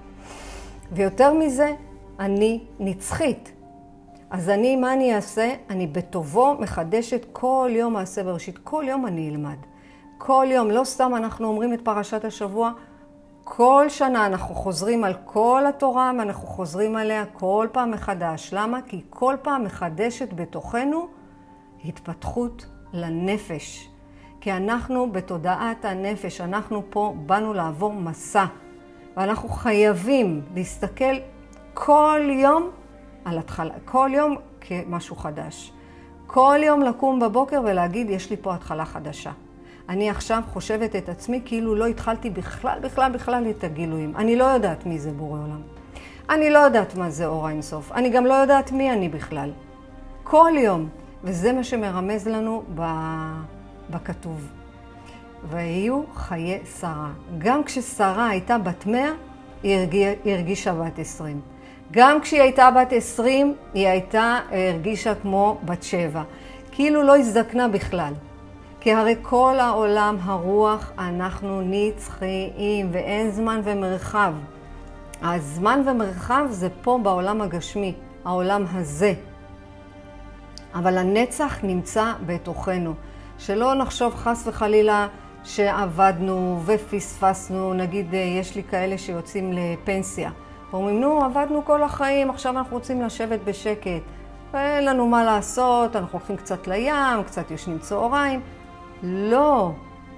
ויותר 0.91 1.33
מזה, 1.33 1.73
אני 2.19 2.63
נצחית. 2.79 3.51
אז 4.29 4.49
אני, 4.49 4.75
מה 4.75 4.93
אני 4.93 5.15
אעשה? 5.15 5.53
אני 5.69 5.87
בטובו 5.87 6.55
מחדשת 6.59 7.25
כל 7.31 7.69
יום 7.73 7.93
מעשה 7.93 8.23
בראשית. 8.23 8.57
כל 8.57 8.83
יום 8.87 9.05
אני 9.05 9.29
אלמד. 9.29 9.57
כל 10.17 10.45
יום, 10.49 10.71
לא 10.71 10.83
סתם 10.83 11.15
אנחנו 11.15 11.47
אומרים 11.47 11.73
את 11.73 11.81
פרשת 11.81 12.25
השבוע, 12.25 12.71
כל 13.43 13.85
שנה 13.89 14.25
אנחנו 14.25 14.55
חוזרים 14.55 15.03
על 15.03 15.13
כל 15.25 15.63
התורה 15.69 16.11
ואנחנו 16.19 16.47
חוזרים 16.47 16.95
עליה 16.95 17.25
כל 17.25 17.67
פעם 17.71 17.91
מחדש. 17.91 18.53
למה? 18.53 18.81
כי 18.81 19.01
כל 19.09 19.35
פעם 19.41 19.63
מחדשת 19.63 20.33
בתוכנו 20.33 21.07
התפתחות 21.85 22.65
לנפש. 22.95 23.89
כי 24.41 24.51
אנחנו 24.51 25.11
בתודעת 25.11 25.85
הנפש, 25.85 26.41
אנחנו 26.41 26.83
פה 26.89 27.13
באנו 27.25 27.53
לעבור 27.53 27.93
מסע. 27.93 28.45
ואנחנו 29.17 29.49
חייבים 29.49 30.41
להסתכל 30.55 31.15
כל 31.73 32.21
יום 32.29 32.69
על 33.25 33.37
התחלה, 33.37 33.73
כל 33.85 34.09
יום 34.13 34.35
כמשהו 34.61 35.15
חדש. 35.15 35.71
כל 36.27 36.59
יום 36.63 36.81
לקום 36.81 37.19
בבוקר 37.19 37.61
ולהגיד, 37.65 38.09
יש 38.09 38.29
לי 38.29 38.37
פה 38.41 38.53
התחלה 38.53 38.85
חדשה. 38.85 39.31
אני 39.89 40.09
עכשיו 40.09 40.41
חושבת 40.53 40.95
את 40.95 41.09
עצמי 41.09 41.41
כאילו 41.45 41.75
לא 41.75 41.85
התחלתי 41.85 42.29
בכלל, 42.29 42.79
בכלל, 42.79 43.11
בכלל 43.11 43.49
את 43.49 43.63
הגילויים. 43.63 44.15
אני 44.15 44.35
לא 44.35 44.43
יודעת 44.43 44.85
מי 44.85 44.99
זה 44.99 45.11
בורא 45.11 45.39
עולם. 45.39 45.61
אני 46.29 46.49
לא 46.49 46.59
יודעת 46.59 46.95
מה 46.95 47.09
זה 47.09 47.25
אור 47.25 47.47
האינסוף. 47.47 47.91
אני 47.91 48.09
גם 48.09 48.25
לא 48.25 48.33
יודעת 48.33 48.71
מי 48.71 48.91
אני 48.91 49.09
בכלל. 49.09 49.51
כל 50.23 50.51
יום. 50.57 50.89
וזה 51.25 51.53
מה 51.53 51.63
שמרמז 51.63 52.27
לנו 52.27 52.63
בכתוב. 53.89 54.51
ויהיו 55.49 56.01
חיי 56.15 56.59
שרה. 56.79 57.11
גם 57.37 57.63
כששרה 57.63 58.29
הייתה 58.29 58.57
בת 58.57 58.85
מאה, 58.85 59.11
היא 59.63 59.77
הרגישה 60.25 60.73
בת 60.73 60.99
עשרים. 60.99 61.41
גם 61.91 62.21
כשהיא 62.21 62.41
הייתה 62.41 62.69
בת 62.71 62.93
עשרים, 62.93 63.55
היא 63.73 63.87
הייתה, 63.87 64.39
הרגישה 64.51 65.15
כמו 65.15 65.57
בת 65.65 65.83
שבע. 65.83 66.23
כאילו 66.71 67.03
לא 67.03 67.17
הזדקנה 67.17 67.67
בכלל. 67.67 68.13
כי 68.79 68.93
הרי 68.93 69.15
כל 69.21 69.55
העולם 69.59 70.17
הרוח 70.23 70.91
אנחנו 70.99 71.61
נצחיים 71.65 72.89
ואין 72.91 73.31
זמן 73.31 73.61
ומרחב. 73.63 74.33
הזמן 75.21 75.81
ומרחב 75.85 76.45
זה 76.49 76.67
פה 76.81 76.99
בעולם 77.03 77.41
הגשמי, 77.41 77.93
העולם 78.25 78.65
הזה. 78.73 79.13
אבל 80.75 80.97
הנצח 80.97 81.59
נמצא 81.63 82.13
בתוכנו. 82.25 82.93
שלא 83.37 83.73
נחשוב 83.73 84.15
חס 84.15 84.47
וחלילה 84.47 85.07
שעבדנו 85.43 86.61
ופספסנו, 86.65 87.73
נגיד 87.73 88.13
יש 88.13 88.55
לי 88.55 88.63
כאלה 88.63 88.97
שיוצאים 88.97 89.53
לפנסיה. 89.53 90.29
אומרים, 90.73 91.01
נו, 91.01 91.23
עבדנו 91.23 91.65
כל 91.65 91.83
החיים, 91.83 92.29
עכשיו 92.29 92.57
אנחנו 92.57 92.77
רוצים 92.77 93.01
לשבת 93.01 93.39
בשקט. 93.45 94.01
ואין 94.53 94.85
לנו 94.85 95.07
מה 95.07 95.23
לעשות, 95.23 95.95
אנחנו 95.95 96.19
הולכים 96.19 96.37
קצת 96.37 96.67
לים, 96.67 97.23
קצת 97.25 97.51
ישנים 97.51 97.79
צהריים. 97.79 98.41
לא, 99.03 99.71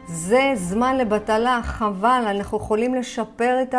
זה 0.08 0.52
זמן 0.56 0.98
לבטלה, 0.98 1.60
חבל, 1.64 2.24
אנחנו 2.28 2.58
יכולים 2.58 2.96
לשפר 2.96 3.58
את 3.62 3.76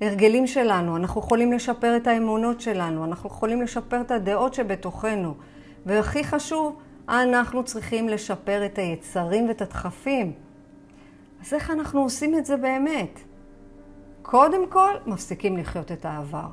ההרגלים 0.00 0.46
שלנו, 0.46 0.96
אנחנו 0.96 1.20
יכולים 1.20 1.52
לשפר 1.52 1.96
את 1.96 2.06
האמונות 2.06 2.60
שלנו, 2.60 3.04
אנחנו 3.04 3.28
יכולים 3.28 3.62
לשפר 3.62 4.00
את 4.00 4.10
הדעות 4.10 4.54
שבתוכנו. 4.54 5.34
והכי 5.86 6.24
חשוב, 6.24 6.76
אנחנו 7.08 7.64
צריכים 7.64 8.08
לשפר 8.08 8.66
את 8.66 8.78
היצרים 8.78 9.48
ואת 9.48 9.62
הדחפים. 9.62 10.32
אז 11.40 11.54
איך 11.54 11.70
אנחנו 11.70 12.02
עושים 12.02 12.38
את 12.38 12.46
זה 12.46 12.56
באמת? 12.56 13.20
קודם 14.22 14.66
כל, 14.66 14.94
מפסיקים 15.06 15.56
לחיות 15.56 15.92
את 15.92 16.04
העבר. 16.04 16.46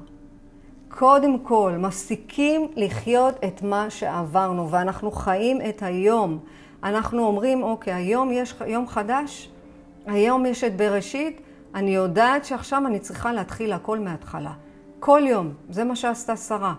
קודם 0.89 1.39
כל, 1.39 1.73
מפסיקים 1.79 2.67
לחיות 2.75 3.35
את 3.45 3.61
מה 3.61 3.89
שעברנו, 3.89 4.71
ואנחנו 4.71 5.11
חיים 5.11 5.61
את 5.69 5.83
היום. 5.83 6.39
אנחנו 6.83 7.25
אומרים, 7.25 7.63
אוקיי, 7.63 7.93
היום 7.93 8.31
יש 8.31 8.55
יום 8.67 8.87
חדש, 8.87 9.51
היום 10.05 10.45
יש 10.45 10.63
את 10.63 10.77
בראשית, 10.77 11.41
אני 11.75 11.95
יודעת 11.95 12.45
שעכשיו 12.45 12.83
אני 12.87 12.99
צריכה 12.99 13.33
להתחיל 13.33 13.73
הכל 13.73 13.99
מההתחלה. 13.99 14.53
כל 14.99 15.21
יום, 15.25 15.53
זה 15.69 15.83
מה 15.83 15.95
שעשתה 15.95 16.35
שרה. 16.35 16.73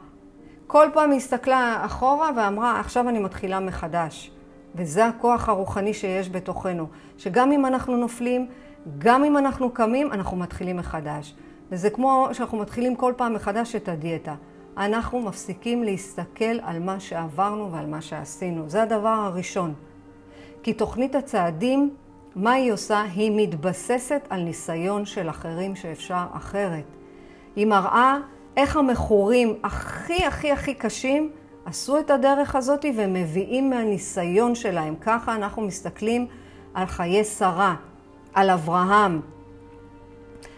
כל 0.73 0.89
פעם 0.93 1.11
היא 1.11 1.17
הסתכלה 1.17 1.83
אחורה 1.85 2.31
ואמרה, 2.37 2.81
עכשיו 2.81 3.09
אני 3.09 3.19
מתחילה 3.19 3.61
מחדש. 3.61 4.31
וזה 4.75 5.07
הכוח 5.07 5.49
הרוחני 5.49 5.95
שיש 5.95 6.31
בתוכנו, 6.31 6.87
שגם 7.19 7.53
אם 7.53 7.67
אנחנו 7.67 7.97
נופלים, 7.97 8.47
גם 8.99 9.25
אם 9.25 9.37
אנחנו 9.37 9.71
קמים, 9.71 10.13
אנחנו 10.13 10.37
מתחילים 10.37 10.77
מחדש. 10.77 11.35
וזה 11.71 11.91
כמו 11.91 12.29
שאנחנו 12.33 12.59
מתחילים 12.59 12.97
כל 12.97 13.13
פעם 13.17 13.35
מחדש 13.35 13.77
את 13.77 13.89
הדיאטה. 13.89 14.35
אנחנו 14.77 15.21
מפסיקים 15.21 15.83
להסתכל 15.83 16.61
על 16.63 16.79
מה 16.79 17.01
שעברנו 17.01 17.73
ועל 17.73 17.87
מה 17.87 18.01
שעשינו. 18.01 18.69
זה 18.69 18.83
הדבר 18.83 19.09
הראשון. 19.09 19.75
כי 20.63 20.73
תוכנית 20.73 21.15
הצעדים 21.15 21.95
מה 22.37 22.53
היא 22.53 22.73
עושה? 22.73 23.03
היא 23.15 23.33
מתבססת 23.37 24.21
על 24.29 24.41
ניסיון 24.43 25.05
של 25.05 25.31
אחרים 25.31 25.77
שאפשר 25.77 26.25
אחרת. 26.33 26.85
היא 27.57 27.67
מראה 27.67 28.19
איך 28.57 28.77
המכורים 28.77 29.59
הכי 29.65 30.25
הכי 30.25 30.53
הכי 30.53 30.75
קשים 30.75 31.31
עשו 31.65 31.99
את 31.99 32.11
הדרך 32.11 32.57
הזאת 32.57 32.85
ומביאים 32.97 33.71
מהניסיון 33.71 34.55
שלהם. 34.55 34.95
ככה 35.01 35.35
אנחנו 35.35 35.63
מסתכלים 35.63 36.27
על 36.75 36.87
חיי 36.87 37.25
שרה, 37.25 37.75
על 38.35 38.51
אברהם, 38.51 39.21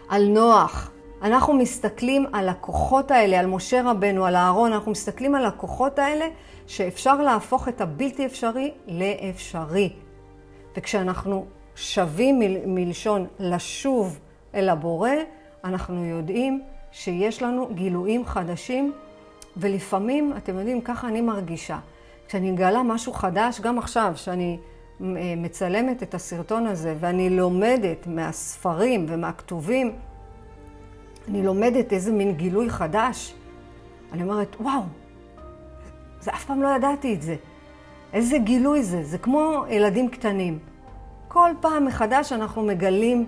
על 0.09 0.29
נוח. 0.29 0.91
אנחנו 1.23 1.53
מסתכלים 1.53 2.27
על 2.33 2.49
הכוחות 2.49 3.11
האלה, 3.11 3.41
על 3.41 3.47
משה 3.47 3.83
רבנו, 3.85 4.27
על 4.27 4.37
אהרון, 4.37 4.73
אנחנו 4.73 4.91
מסתכלים 4.91 5.35
על 5.35 5.47
הכוחות 5.47 5.99
האלה 5.99 6.27
שאפשר 6.67 7.23
להפוך 7.23 7.69
את 7.69 7.81
הבלתי 7.81 8.27
אפשרי 8.27 8.71
לאפשרי. 8.87 9.93
וכשאנחנו 10.77 11.47
שווים 11.77 12.41
מלשון 12.67 13.27
לשוב 13.39 14.19
אל 14.55 14.69
הבורא, 14.69 15.11
אנחנו 15.65 16.05
יודעים 16.05 16.63
שיש 16.93 17.43
לנו 17.43 17.69
גילויים 17.75 18.27
חדשים, 18.27 18.93
ולפעמים, 19.57 20.33
אתם 20.37 20.59
יודעים, 20.59 20.81
ככה 20.81 21.09
אני 21.09 21.21
מרגישה. 21.21 21.79
כשאני 22.29 22.51
מגלה 22.51 22.83
משהו 22.83 23.13
חדש, 23.13 23.61
גם 23.61 23.79
עכשיו, 23.79 24.13
שאני 24.17 24.59
מצלמת 25.37 26.03
את 26.03 26.15
הסרטון 26.15 26.67
הזה, 26.67 26.95
ואני 27.01 27.31
לומדת 27.31 28.07
מהספרים 28.07 29.07
ומהכתובים, 29.09 29.93
אני 31.29 31.43
לומדת 31.43 31.93
איזה 31.93 32.13
מין 32.13 32.33
גילוי 32.33 32.71
חדש. 32.71 33.35
אני 34.13 34.23
אומרת, 34.23 34.57
וואו, 34.61 34.83
זה 36.21 36.31
אף 36.31 36.45
פעם 36.45 36.63
לא 36.63 36.69
ידעתי 36.69 37.15
את 37.15 37.23
זה. 37.23 37.37
איזה 38.13 38.39
גילוי 38.39 38.83
זה, 38.83 39.03
זה 39.05 39.19
כמו 39.19 39.65
ילדים 39.69 40.09
קטנים. 40.09 40.59
כל 41.29 41.51
פעם 41.61 41.85
מחדש 41.85 42.33
אנחנו 42.33 42.63
מגלים, 42.63 43.27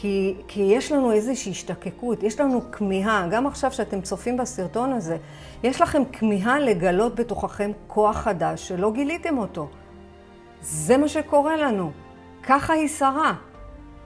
כי, 0.00 0.34
כי 0.48 0.60
יש 0.62 0.92
לנו 0.92 1.12
איזושהי 1.12 1.52
השתקקות, 1.52 2.22
יש 2.22 2.40
לנו 2.40 2.60
כמיהה, 2.72 3.28
גם 3.30 3.46
עכשיו 3.46 3.72
שאתם 3.72 4.00
צופים 4.00 4.36
בסרטון 4.36 4.92
הזה, 4.92 5.16
יש 5.62 5.80
לכם 5.80 6.02
כמיהה 6.12 6.60
לגלות 6.60 7.14
בתוככם 7.14 7.70
כוח 7.86 8.16
חדש 8.16 8.68
שלא 8.68 8.92
גיליתם 8.92 9.38
אותו. 9.38 9.68
זה 10.60 10.96
מה 10.96 11.08
שקורה 11.08 11.56
לנו. 11.56 11.90
ככה 12.42 12.72
היא 12.72 12.88
שרה. 12.88 13.34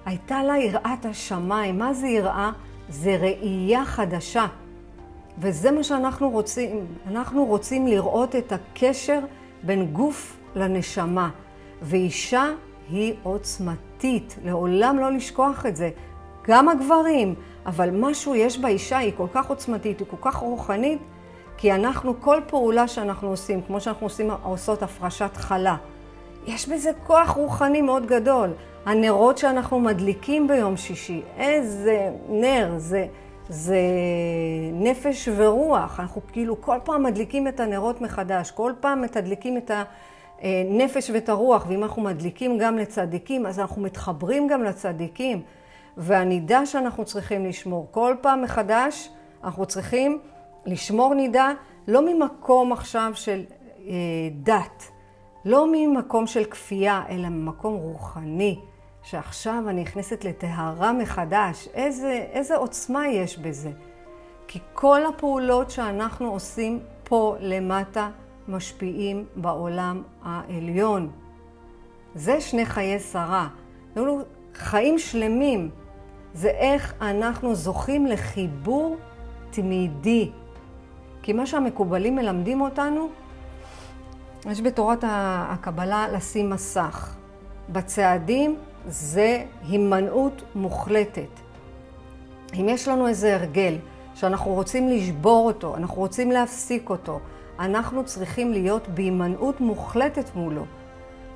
הייתה 0.05 0.43
לה 0.43 0.59
יראת 0.59 1.05
השמיים. 1.05 1.79
מה 1.79 1.95
זה 1.95 2.07
יראה? 2.07 2.51
זה 2.89 3.17
ראייה 3.17 3.85
חדשה. 3.85 4.47
וזה 5.39 5.71
מה 5.71 5.83
שאנחנו 5.83 6.31
רוצים. 6.31 6.87
אנחנו 7.07 7.45
רוצים 7.45 7.87
לראות 7.87 8.37
את 8.37 8.53
הקשר 8.53 9.21
בין 9.63 9.87
גוף 9.87 10.37
לנשמה. 10.55 11.31
ואישה 11.83 12.45
היא 12.91 13.15
עוצמתית, 13.23 13.94
לעולם 14.45 14.99
לא 14.99 15.13
לשכוח 15.13 15.67
את 15.67 15.77
זה. 15.77 15.91
גם 16.47 16.69
הגברים, 16.69 17.35
אבל 17.67 17.91
משהו 17.91 18.35
יש 18.35 18.59
באישה, 18.59 18.99
היא 18.99 19.13
כל 19.17 19.27
כך 19.33 19.49
עוצמתית, 19.49 19.99
היא 19.99 20.07
כל 20.11 20.17
כך 20.31 20.37
רוחנית, 20.37 20.99
כי 21.57 21.73
אנחנו, 21.73 22.21
כל 22.21 22.41
פעולה 22.47 22.89
שאנחנו 22.89 23.29
עושים, 23.29 23.63
כמו 23.63 23.81
שאנחנו 23.81 24.07
עושים, 24.07 24.31
עושות 24.43 24.83
הפרשת 24.83 25.37
חלה, 25.37 25.77
יש 26.47 26.69
בזה 26.69 26.91
כוח 27.07 27.31
רוחני 27.31 27.83
מאוד 27.83 28.07
גדול. 28.07 28.51
הנרות 28.87 29.39
שאנחנו 29.39 29.81
מדליקים 29.81 30.49
ביום 30.49 30.77
שישי, 30.77 31.23
איזה 31.37 32.11
נר, 32.29 32.75
זה, 32.77 33.07
זה 33.49 33.79
נפש 34.73 35.29
ורוח. 35.37 36.01
אנחנו 36.01 36.21
כאילו 36.33 36.61
כל 36.61 36.77
פעם 36.85 37.03
מדליקים 37.03 37.49
את 37.49 37.61
הנרות 37.61 38.01
מחדש, 38.01 38.51
כל 38.51 38.73
פעם 38.81 39.03
מתדליקים 39.03 39.57
את 39.57 39.71
הנפש 40.45 41.11
ואת 41.11 41.29
הרוח, 41.29 41.67
ואם 41.69 41.83
אנחנו 41.83 42.03
מדליקים 42.03 42.59
גם 42.59 42.79
לצדיקים, 42.79 43.47
אז 43.47 43.61
אנחנו 43.61 43.83
מתחברים 43.83 44.49
גם 44.49 44.65
לצדיקים. 44.65 45.43
והנידה 45.97 46.67
שאנחנו 46.67 47.05
צריכים 47.05 47.47
לשמור, 47.47 47.89
כל 47.91 48.15
פעם 48.21 48.43
מחדש 48.43 49.11
אנחנו 49.45 49.67
צריכים 49.67 50.19
לשמור 50.67 51.15
נידה, 51.15 51.53
לא 51.89 52.15
ממקום 52.15 52.73
עכשיו 52.73 53.11
של 53.15 53.45
אה, 53.87 53.93
דת. 54.33 54.91
לא 55.45 55.67
ממקום 55.73 56.27
של 56.27 56.45
כפייה, 56.45 57.03
אלא 57.09 57.29
ממקום 57.29 57.75
רוחני, 57.75 58.59
שעכשיו 59.03 59.65
אני 59.69 59.83
נכנסת 59.83 60.25
לטהרה 60.25 60.93
מחדש. 60.93 61.69
איזה, 61.75 62.27
איזה 62.33 62.57
עוצמה 62.57 63.09
יש 63.09 63.39
בזה. 63.39 63.71
כי 64.49 64.59
כל 64.73 65.07
הפעולות 65.07 65.71
שאנחנו 65.71 66.31
עושים 66.31 66.81
פה 67.05 67.37
למטה 67.41 68.11
משפיעים 68.49 69.25
בעולם 69.37 70.03
העליון. 70.23 71.11
זה 72.15 72.41
שני 72.41 72.67
חיי 72.67 72.99
שרה. 72.99 73.49
אלו 73.97 74.19
חיים 74.55 74.99
שלמים. 74.99 75.71
זה 76.35 76.49
איך 76.49 76.95
אנחנו 77.01 77.55
זוכים 77.55 78.07
לחיבור 78.07 78.97
תמידי. 79.51 80.31
כי 81.23 81.33
מה 81.33 81.47
שהמקובלים 81.47 82.17
מלמדים 82.17 82.61
אותנו, 82.61 83.09
יש 84.51 84.61
בתורת 84.61 85.05
הקבלה 85.07 86.09
לשים 86.13 86.51
מסך. 86.51 87.17
בצעדים 87.69 88.57
זה 88.87 89.45
הימנעות 89.69 90.43
מוחלטת. 90.55 91.41
אם 92.55 92.67
יש 92.69 92.89
לנו 92.89 93.09
איזה 93.09 93.35
הרגל 93.35 93.79
שאנחנו 94.15 94.51
רוצים 94.51 94.89
לשבור 94.89 95.47
אותו, 95.47 95.77
אנחנו 95.77 95.97
רוצים 95.97 96.31
להפסיק 96.31 96.91
אותו, 96.91 97.21
אנחנו 97.59 98.05
צריכים 98.05 98.53
להיות 98.53 98.89
בהימנעות 98.89 99.61
מוחלטת 99.61 100.35
מולו. 100.35 100.65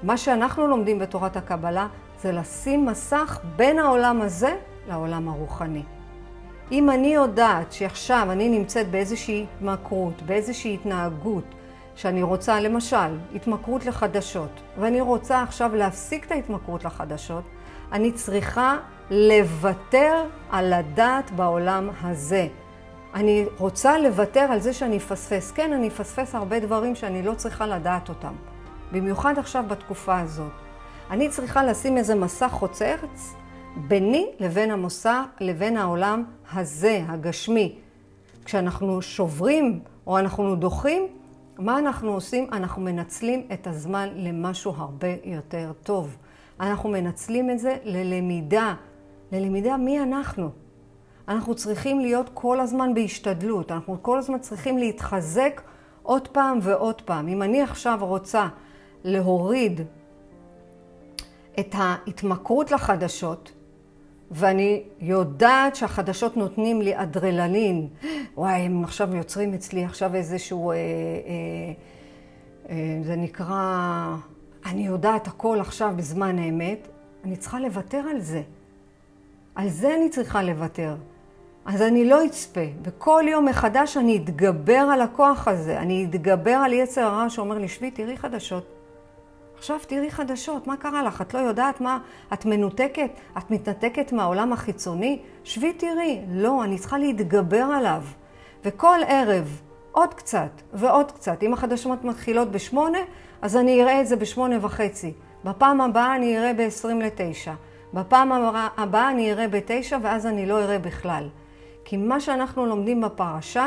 מה 0.02 0.16
שאנחנו 0.16 0.66
לומדים 0.66 0.98
בתורת 0.98 1.36
הקבלה 1.36 1.86
זה 2.20 2.32
לשים 2.32 2.86
מסך 2.86 3.40
בין 3.56 3.78
העולם 3.78 4.20
הזה 4.20 4.56
לעולם 4.88 5.28
הרוחני. 5.28 5.82
אם 6.72 6.90
אני 6.90 7.14
יודעת 7.14 7.72
שעכשיו 7.72 8.28
אני 8.32 8.48
נמצאת 8.48 8.90
באיזושהי 8.90 9.46
התמכרות, 9.56 10.22
באיזושהי 10.22 10.74
התנהגות, 10.74 11.44
שאני 11.96 12.22
רוצה, 12.22 12.60
למשל, 12.60 13.18
התמכרות 13.34 13.86
לחדשות, 13.86 14.60
ואני 14.78 15.00
רוצה 15.00 15.42
עכשיו 15.42 15.74
להפסיק 15.74 16.26
את 16.26 16.32
ההתמכרות 16.32 16.84
לחדשות, 16.84 17.44
אני 17.92 18.12
צריכה 18.12 18.76
לוותר 19.10 20.24
על 20.50 20.72
הדעת 20.72 21.30
בעולם 21.30 21.90
הזה. 22.02 22.48
אני 23.14 23.44
רוצה 23.58 23.98
לוותר 23.98 24.40
על 24.40 24.60
זה 24.60 24.72
שאני 24.72 24.96
אפספס. 24.96 25.50
כן, 25.50 25.72
אני 25.72 25.88
אפספס 25.88 26.34
הרבה 26.34 26.60
דברים 26.60 26.94
שאני 26.94 27.22
לא 27.22 27.34
צריכה 27.34 27.66
לדעת 27.66 28.08
אותם. 28.08 28.32
במיוחד 28.92 29.38
עכשיו 29.38 29.64
בתקופה 29.68 30.20
הזאת. 30.20 30.52
אני 31.10 31.28
צריכה 31.28 31.64
לשים 31.64 31.98
איזה 31.98 32.14
מסך 32.14 32.48
חוצץ 32.50 33.34
ביני 33.76 34.26
לבין 34.40 34.70
המוסר, 34.70 35.22
לבין 35.40 35.76
העולם 35.76 36.24
הזה, 36.52 37.02
הגשמי. 37.08 37.74
כשאנחנו 38.44 39.02
שוברים 39.02 39.80
או 40.06 40.18
אנחנו 40.18 40.56
דוחים, 40.56 41.06
מה 41.58 41.78
אנחנו 41.78 42.12
עושים? 42.12 42.46
אנחנו 42.52 42.82
מנצלים 42.82 43.46
את 43.52 43.66
הזמן 43.66 44.08
למשהו 44.14 44.74
הרבה 44.76 45.08
יותר 45.24 45.72
טוב. 45.82 46.16
אנחנו 46.60 46.88
מנצלים 46.88 47.50
את 47.50 47.58
זה 47.58 47.76
ללמידה. 47.84 48.74
ללמידה 49.32 49.76
מי 49.76 50.02
אנחנו. 50.02 50.50
אנחנו 51.28 51.54
צריכים 51.54 52.00
להיות 52.00 52.30
כל 52.34 52.60
הזמן 52.60 52.94
בהשתדלות, 52.94 53.72
אנחנו 53.72 53.96
כל 54.02 54.18
הזמן 54.18 54.38
צריכים 54.38 54.78
להתחזק 54.78 55.60
עוד 56.02 56.28
פעם 56.28 56.58
ועוד 56.62 57.02
פעם. 57.02 57.28
אם 57.28 57.42
אני 57.42 57.62
עכשיו 57.62 57.98
רוצה 58.00 58.48
להוריד 59.04 59.80
את 61.60 61.74
ההתמכרות 61.78 62.70
לחדשות, 62.70 63.52
ואני 64.30 64.82
יודעת 65.00 65.76
שהחדשות 65.76 66.36
נותנים 66.36 66.82
לי 66.82 67.02
אדרללין. 67.02 67.88
וואי, 68.36 68.60
הם 68.60 68.84
עכשיו 68.84 69.16
יוצרים 69.16 69.54
אצלי 69.54 69.84
עכשיו 69.84 70.14
איזשהו... 70.14 70.70
אה, 70.70 70.76
אה, 70.76 70.80
אה, 72.68 73.00
זה 73.02 73.16
נקרא... 73.16 74.16
אני 74.66 74.86
יודעת 74.86 75.26
הכל 75.26 75.60
עכשיו 75.60 75.92
בזמן 75.96 76.38
האמת. 76.38 76.88
אני 77.24 77.36
צריכה 77.36 77.60
לוותר 77.60 78.04
על 78.10 78.20
זה. 78.20 78.42
על 79.54 79.68
זה 79.68 79.94
אני 79.94 80.08
צריכה 80.08 80.42
לוותר. 80.42 80.96
אז 81.68 81.82
אני 81.82 82.04
לא 82.04 82.24
אצפה. 82.26 82.60
וכל 82.84 83.24
יום 83.28 83.44
מחדש 83.44 83.96
אני 83.96 84.16
אתגבר 84.16 84.86
על 84.92 85.00
הכוח 85.00 85.48
הזה. 85.48 85.78
אני 85.78 86.04
אתגבר 86.04 86.50
על 86.50 86.72
יצר 86.72 87.00
הרע 87.00 87.30
שאומר 87.30 87.58
לי, 87.58 87.68
שבי, 87.68 87.90
תראי 87.90 88.16
חדשות. 88.16 88.64
עכשיו 89.56 89.78
תראי 89.86 90.10
חדשות, 90.10 90.66
מה 90.66 90.76
קרה 90.76 91.02
לך? 91.02 91.20
את 91.20 91.34
לא 91.34 91.38
יודעת 91.38 91.80
מה? 91.80 91.98
את 92.32 92.46
מנותקת? 92.46 93.10
את 93.38 93.50
מתנתקת 93.50 94.12
מהעולם 94.12 94.52
החיצוני? 94.52 95.18
שבי 95.44 95.72
תראי. 95.72 96.20
לא, 96.30 96.64
אני 96.64 96.78
צריכה 96.78 96.98
להתגבר 96.98 97.66
עליו. 97.74 98.02
וכל 98.64 98.98
ערב, 99.06 99.60
עוד 99.92 100.14
קצת 100.14 100.50
ועוד 100.72 101.12
קצת. 101.12 101.42
אם 101.42 101.52
החדשות 101.52 102.04
מתחילות 102.04 102.50
בשמונה, 102.50 102.98
אז 103.42 103.56
אני 103.56 103.82
אראה 103.82 104.00
את 104.00 104.06
זה 104.06 104.16
בשמונה 104.16 104.56
וחצי. 104.60 105.12
בפעם 105.44 105.80
הבאה 105.80 106.16
אני 106.16 106.38
אראה 106.38 106.52
ב-20 106.52 107.04
לתשע. 107.04 107.52
בפעם 107.94 108.32
הבאה 108.76 109.10
אני 109.10 109.32
אראה 109.32 109.48
בתשע, 109.48 109.98
ואז 110.02 110.26
אני 110.26 110.46
לא 110.46 110.62
אראה 110.62 110.78
בכלל. 110.78 111.28
כי 111.88 111.96
מה 111.96 112.20
שאנחנו 112.20 112.66
לומדים 112.66 113.00
בפרשה, 113.00 113.66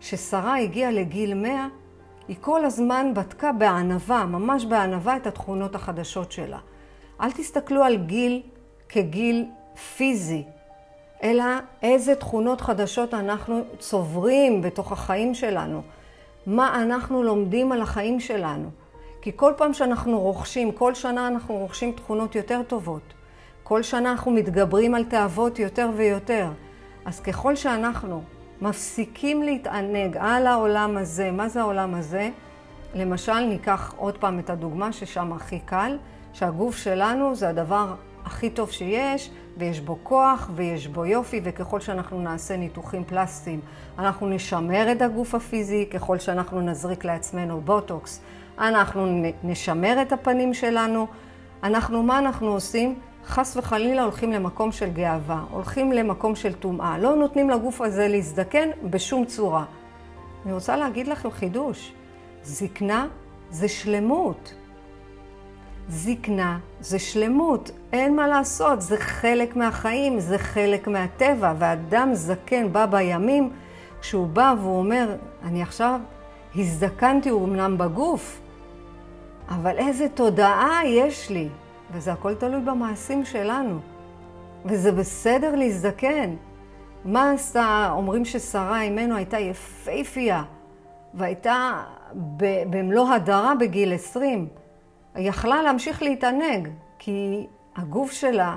ששרה 0.00 0.58
הגיעה 0.58 0.90
לגיל 0.90 1.34
מאה, 1.34 1.66
היא 2.28 2.36
כל 2.40 2.64
הזמן 2.64 3.12
בדקה 3.14 3.52
בענווה, 3.52 4.26
ממש 4.26 4.64
בענווה, 4.64 5.16
את 5.16 5.26
התכונות 5.26 5.74
החדשות 5.74 6.32
שלה. 6.32 6.58
אל 7.20 7.30
תסתכלו 7.30 7.82
על 7.82 7.96
גיל 7.96 8.42
כגיל 8.88 9.46
פיזי, 9.96 10.44
אלא 11.22 11.44
איזה 11.82 12.14
תכונות 12.14 12.60
חדשות 12.60 13.14
אנחנו 13.14 13.64
צוברים 13.78 14.62
בתוך 14.62 14.92
החיים 14.92 15.34
שלנו. 15.34 15.82
מה 16.46 16.82
אנחנו 16.82 17.22
לומדים 17.22 17.72
על 17.72 17.82
החיים 17.82 18.20
שלנו. 18.20 18.70
כי 19.22 19.32
כל 19.36 19.52
פעם 19.56 19.74
שאנחנו 19.74 20.20
רוכשים, 20.20 20.72
כל 20.72 20.94
שנה 20.94 21.28
אנחנו 21.28 21.54
רוכשים 21.54 21.92
תכונות 21.92 22.34
יותר 22.34 22.62
טובות. 22.62 23.14
כל 23.62 23.82
שנה 23.82 24.10
אנחנו 24.10 24.30
מתגברים 24.30 24.94
על 24.94 25.04
תאוות 25.04 25.58
יותר 25.58 25.90
ויותר. 25.96 26.48
אז 27.08 27.20
ככל 27.20 27.56
שאנחנו 27.56 28.22
מפסיקים 28.60 29.42
להתענג 29.42 30.16
על 30.20 30.46
העולם 30.46 30.96
הזה, 30.96 31.30
מה 31.30 31.48
זה 31.48 31.60
העולם 31.60 31.94
הזה? 31.94 32.30
למשל, 32.94 33.40
ניקח 33.40 33.94
עוד 33.96 34.18
פעם 34.18 34.38
את 34.38 34.50
הדוגמה 34.50 34.92
ששם 34.92 35.32
הכי 35.32 35.58
קל, 35.58 35.98
שהגוף 36.32 36.76
שלנו 36.76 37.34
זה 37.34 37.48
הדבר 37.48 37.94
הכי 38.24 38.50
טוב 38.50 38.70
שיש, 38.70 39.30
ויש 39.56 39.80
בו 39.80 39.98
כוח, 40.02 40.50
ויש 40.54 40.86
בו 40.86 41.06
יופי, 41.06 41.40
וככל 41.44 41.80
שאנחנו 41.80 42.20
נעשה 42.20 42.56
ניתוחים 42.56 43.04
פלסטיים, 43.04 43.60
אנחנו 43.98 44.28
נשמר 44.28 44.92
את 44.92 45.02
הגוף 45.02 45.34
הפיזי, 45.34 45.86
ככל 45.90 46.18
שאנחנו 46.18 46.60
נזריק 46.60 47.04
לעצמנו 47.04 47.60
בוטוקס, 47.60 48.20
אנחנו 48.58 49.22
נשמר 49.42 50.02
את 50.02 50.12
הפנים 50.12 50.54
שלנו. 50.54 51.06
אנחנו, 51.62 52.02
מה 52.02 52.18
אנחנו 52.18 52.48
עושים? 52.48 52.98
חס 53.28 53.56
וחלילה 53.56 54.02
הולכים 54.02 54.32
למקום 54.32 54.72
של 54.72 54.90
גאווה, 54.90 55.44
הולכים 55.50 55.92
למקום 55.92 56.36
של 56.36 56.52
טומאה. 56.52 56.98
לא 56.98 57.16
נותנים 57.16 57.50
לגוף 57.50 57.80
הזה 57.80 58.08
להזדקן 58.08 58.68
בשום 58.90 59.24
צורה. 59.24 59.64
אני 60.44 60.52
רוצה 60.52 60.76
להגיד 60.76 61.08
לכם 61.08 61.30
חידוש. 61.30 61.92
זקנה 62.42 63.06
זה 63.50 63.68
שלמות. 63.68 64.54
זקנה 65.88 66.58
זה 66.80 66.98
שלמות, 66.98 67.70
אין 67.92 68.16
מה 68.16 68.28
לעשות, 68.28 68.80
זה 68.80 68.96
חלק 68.96 69.56
מהחיים, 69.56 70.20
זה 70.20 70.38
חלק 70.38 70.88
מהטבע, 70.88 71.52
ואדם 71.58 72.10
זקן 72.14 72.72
בא 72.72 72.86
בימים, 72.86 73.50
כשהוא 74.00 74.26
בא 74.26 74.54
והוא 74.60 74.78
אומר, 74.78 75.16
אני 75.44 75.62
עכשיו 75.62 76.00
הזדקנתי 76.56 77.30
אומנם 77.30 77.78
בגוף, 77.78 78.40
אבל 79.48 79.76
איזה 79.78 80.08
תודעה 80.08 80.80
יש 80.86 81.30
לי, 81.30 81.48
וזה 81.92 82.12
הכל 82.12 82.34
תלוי 82.34 82.60
במעשים 82.60 83.24
שלנו, 83.24 83.78
וזה 84.64 84.92
בסדר 84.92 85.54
להזדקן. 85.54 86.34
מה 87.04 87.30
עשתה, 87.30 87.88
אומרים 87.92 88.24
ששרה 88.24 88.82
אימנו 88.82 89.16
הייתה 89.16 89.38
יפייפייה, 89.38 90.42
והייתה 91.14 91.82
במלוא 92.70 93.08
הדרה 93.08 93.54
בגיל 93.60 93.94
20. 93.94 94.48
היא 95.14 95.28
יכלה 95.28 95.62
להמשיך 95.62 96.02
להתענג, 96.02 96.68
כי 96.98 97.46
הגוף 97.76 98.12
שלה 98.12 98.56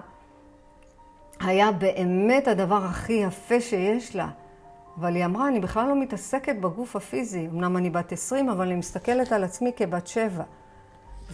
היה 1.40 1.72
באמת 1.72 2.48
הדבר 2.48 2.86
הכי 2.86 3.14
יפה 3.14 3.62
שיש 3.62 4.16
לה. 4.16 4.28
אבל 5.00 5.16
היא 5.16 5.26
אמרה, 5.26 5.48
אני 5.48 5.60
בכלל 5.60 5.88
לא 5.88 5.96
מתעסקת 5.96 6.56
בגוף 6.56 6.96
הפיזי. 6.96 7.48
אמנם 7.48 7.78
אני 7.78 7.90
בת 7.90 8.12
20, 8.12 8.50
אבל 8.50 8.66
אני 8.66 8.76
מסתכלת 8.76 9.32
על 9.32 9.44
עצמי 9.44 9.72
כבת 9.76 10.08
7. 10.08 10.44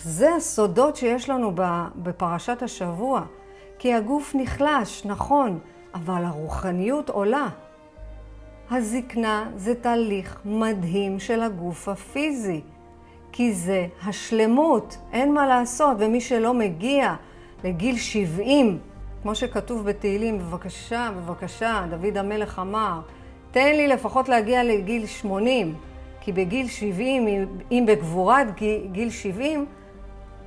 זה 0.04 0.36
הסודות 0.36 0.96
שיש 0.96 1.30
לנו 1.30 1.52
בפרשת 1.96 2.62
השבוע. 2.62 3.22
כי 3.80 3.94
הגוף 3.94 4.36
נחלש, 4.36 5.06
נכון, 5.06 5.60
אבל 5.94 6.26
הרוחניות 6.26 7.10
עולה. 7.10 7.48
הזקנה 8.72 9.50
זה 9.56 9.76
תהליך 9.76 10.40
מדהים 10.46 11.20
של 11.20 11.42
הגוף 11.42 11.90
הפיזי. 11.90 12.62
כי 13.32 13.54
זה 13.54 13.88
השלמות, 14.04 14.98
אין 15.14 15.34
מה 15.34 15.48
לעשות, 15.48 15.98
ומי 16.00 16.22
שלא 16.22 16.54
מגיע 16.54 17.16
לגיל 17.64 17.98
70, 17.98 18.80
כמו 19.22 19.36
שכתוב 19.36 19.86
בתהילים, 19.86 20.40
בבקשה, 20.40 21.10
בבקשה, 21.18 21.86
דוד 21.90 22.18
המלך 22.18 22.60
אמר, 22.60 23.00
תן 23.52 23.76
לי 23.76 23.88
לפחות 23.88 24.30
להגיע 24.30 24.64
לגיל 24.64 25.06
80, 25.06 25.76
כי 26.22 26.32
בגיל 26.32 26.68
70, 26.68 27.28
אם 27.72 27.84
בגבורת 27.88 28.48
גיל 28.92 29.10
70, 29.10 29.66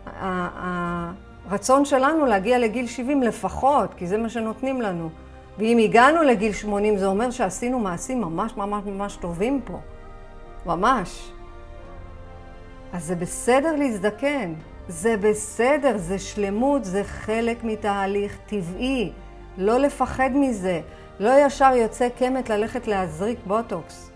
הרצון 0.07 1.85
שלנו 1.85 2.27
להגיע 2.27 2.59
לגיל 2.59 2.87
70 2.87 3.23
לפחות, 3.23 3.95
כי 3.95 4.07
זה 4.07 4.19
מה 4.19 4.29
שנותנים 4.29 4.83
לנו. 4.83 5.11
ואם 5.59 5.79
הגענו 5.79 6.23
לגיל 6.23 6.53
80, 6.53 6.99
זה 6.99 7.07
אומר 7.07 7.31
שעשינו 7.31 7.79
מעשים 7.79 8.21
ממש 8.21 8.57
ממש 8.57 8.85
ממש 8.87 9.17
טובים 9.17 9.61
פה. 9.65 9.81
ממש. 10.67 11.33
אז 12.93 13.05
זה 13.05 13.17
בסדר 13.17 13.77
להזדקן, 13.77 14.55
זה 14.89 15.17
בסדר, 15.17 15.99
זה 15.99 16.19
שלמות, 16.19 16.85
זה 16.85 17.05
חלק 17.05 17.65
מתהליך 17.65 18.39
טבעי. 18.47 19.13
לא 19.59 19.79
לפחד 19.79 20.31
מזה. 20.35 20.81
לא 21.21 21.31
ישר 21.47 21.73
יוצא 21.77 22.09
קמת 22.19 22.51
ללכת 22.51 22.87
להזריק 22.87 23.39
בוטוקס. 23.47 24.11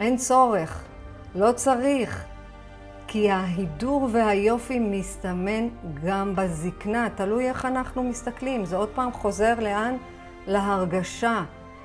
אין 0.00 0.16
צורך, 0.16 0.84
לא 1.34 1.52
צריך. 1.52 2.24
כי 3.08 3.30
ההידור 3.30 4.08
והיופי 4.12 4.78
מסתמן 4.78 5.68
גם 6.04 6.36
בזקנה, 6.36 7.08
תלוי 7.14 7.48
איך 7.48 7.64
אנחנו 7.64 8.02
מסתכלים. 8.02 8.64
זה 8.64 8.76
עוד 8.76 8.88
פעם 8.88 9.12
חוזר 9.12 9.54
לאן? 9.60 9.96
להרגשה, 10.46 11.44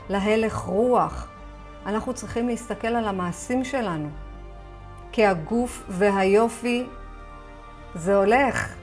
להלך 0.10 0.56
רוח. 0.56 1.28
אנחנו 1.86 2.14
צריכים 2.14 2.48
להסתכל 2.48 2.88
על 2.88 3.08
המעשים 3.08 3.64
שלנו. 3.64 4.10
כי 5.12 5.26
הגוף 5.26 5.84
והיופי 5.90 6.86
זה 7.96 8.16
הולך. 8.16 8.76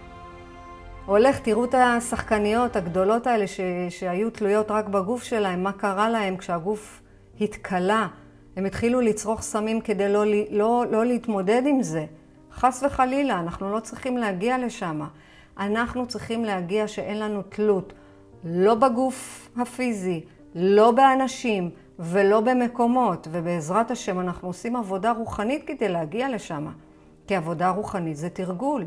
הולך, 1.07 1.39
תראו 1.39 1.65
את 1.65 1.75
השחקניות 1.75 2.77
הגדולות 2.77 3.27
האלה 3.27 3.47
ש, 3.47 3.61
שהיו 3.89 4.31
תלויות 4.31 4.71
רק 4.71 4.87
בגוף 4.87 5.23
שלהם, 5.23 5.63
מה 5.63 5.73
קרה 5.73 6.09
להם 6.11 6.37
כשהגוף 6.37 7.03
התכלה. 7.41 8.07
הם 8.57 8.67
התחילו 8.67 9.01
לצרוך 9.01 9.43
סמים 9.43 9.81
כדי 9.81 10.13
לא, 10.13 10.25
לא, 10.51 10.85
לא 10.91 11.05
להתמודד 11.05 11.63
עם 11.67 11.83
זה. 11.83 12.07
חס 12.59 12.83
וחלילה, 12.87 13.41
אנחנו 13.41 13.73
לא 13.73 13.81
צריכים 13.81 14.17
להגיע 14.17 14.59
לשם. 14.59 15.01
אנחנו 15.59 16.07
צריכים 16.07 16.45
להגיע 16.45 16.89
שאין 16.89 17.19
לנו 17.19 17.43
תלות, 17.43 17.93
לא 18.45 18.75
בגוף 18.75 19.49
הפיזי, 19.57 20.25
לא 20.55 20.91
באנשים, 20.91 21.71
ולא 21.99 22.41
במקומות, 22.41 23.29
ובעזרת 23.31 23.91
השם 23.91 24.21
אנחנו 24.21 24.49
עושים 24.49 24.77
עבודה 24.77 25.13
רוחנית 25.13 25.65
כדי 25.67 25.89
להגיע 25.89 26.29
לשם. 26.29 26.67
כי 27.27 27.37
עבודה 27.37 27.71
רוחנית 27.71 28.17
זה 28.17 28.31
תרגול. 28.31 28.87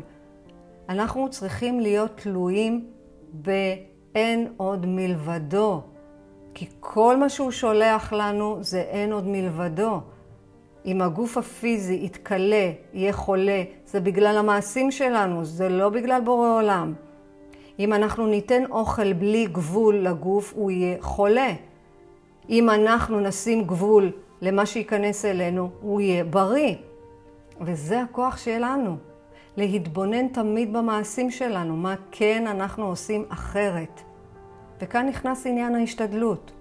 אנחנו 0.88 1.30
צריכים 1.30 1.80
להיות 1.80 2.10
תלויים 2.16 2.86
באין 3.32 4.52
עוד 4.56 4.86
מלבדו. 4.86 5.82
כי 6.54 6.66
כל 6.80 7.16
מה 7.16 7.28
שהוא 7.28 7.50
שולח 7.50 8.12
לנו 8.12 8.58
זה 8.60 8.80
אין 8.80 9.12
עוד 9.12 9.26
מלבדו. 9.26 10.00
אם 10.86 11.02
הגוף 11.02 11.38
הפיזי 11.38 12.00
יתכלה, 12.02 12.70
יהיה 12.94 13.12
חולה, 13.12 13.62
זה 13.86 14.00
בגלל 14.00 14.36
המעשים 14.38 14.90
שלנו, 14.90 15.44
זה 15.44 15.68
לא 15.68 15.88
בגלל 15.88 16.20
בורא 16.20 16.48
עולם. 16.48 16.94
אם 17.78 17.92
אנחנו 17.92 18.26
ניתן 18.26 18.62
אוכל 18.70 19.12
בלי 19.12 19.46
גבול 19.46 19.96
לגוף, 19.96 20.52
הוא 20.56 20.70
יהיה 20.70 20.96
חולה. 21.00 21.52
אם 22.50 22.70
אנחנו 22.70 23.20
נשים 23.20 23.64
גבול 23.64 24.12
למה 24.40 24.66
שייכנס 24.66 25.24
אלינו, 25.24 25.70
הוא 25.80 26.00
יהיה 26.00 26.24
בריא. 26.24 26.74
וזה 27.60 28.02
הכוח 28.02 28.36
שלנו, 28.36 28.96
להתבונן 29.56 30.28
תמיד 30.28 30.72
במעשים 30.72 31.30
שלנו, 31.30 31.76
מה 31.76 31.94
כן 32.10 32.46
אנחנו 32.46 32.86
עושים 32.86 33.24
אחרת. 33.28 34.00
וכאן 34.80 35.06
נכנס 35.06 35.46
עניין 35.46 35.74
ההשתדלות. 35.74 36.52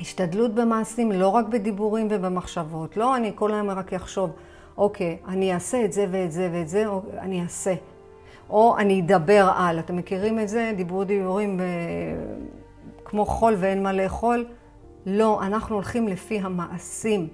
השתדלות 0.00 0.54
במעשים, 0.54 1.12
לא 1.12 1.28
רק 1.28 1.46
בדיבורים 1.46 2.08
ובמחשבות. 2.10 2.96
לא 2.96 3.16
אני 3.16 3.32
כל 3.34 3.54
היום 3.54 3.70
רק 3.70 3.92
אחשוב, 3.92 4.30
אוקיי, 4.78 5.18
אני 5.28 5.54
אעשה 5.54 5.84
את 5.84 5.92
זה 5.92 6.06
ואת 6.10 6.32
זה 6.32 6.48
ואת 6.52 6.68
זה, 6.68 6.86
או 6.86 7.02
אני 7.18 7.42
אעשה. 7.42 7.74
או 8.50 8.78
אני 8.78 9.00
אדבר 9.00 9.50
על. 9.56 9.78
אתם 9.78 9.96
מכירים 9.96 10.38
את 10.38 10.48
זה? 10.48 10.72
דיברו 10.76 11.04
דיבורים 11.04 11.56
ב... 11.56 11.62
כמו 13.04 13.26
חול 13.26 13.54
ואין 13.58 13.82
מה 13.82 13.92
לאכול? 13.92 14.46
לא, 15.06 15.42
אנחנו 15.42 15.74
הולכים 15.74 16.08
לפי 16.08 16.38
המעשים. 16.38 17.28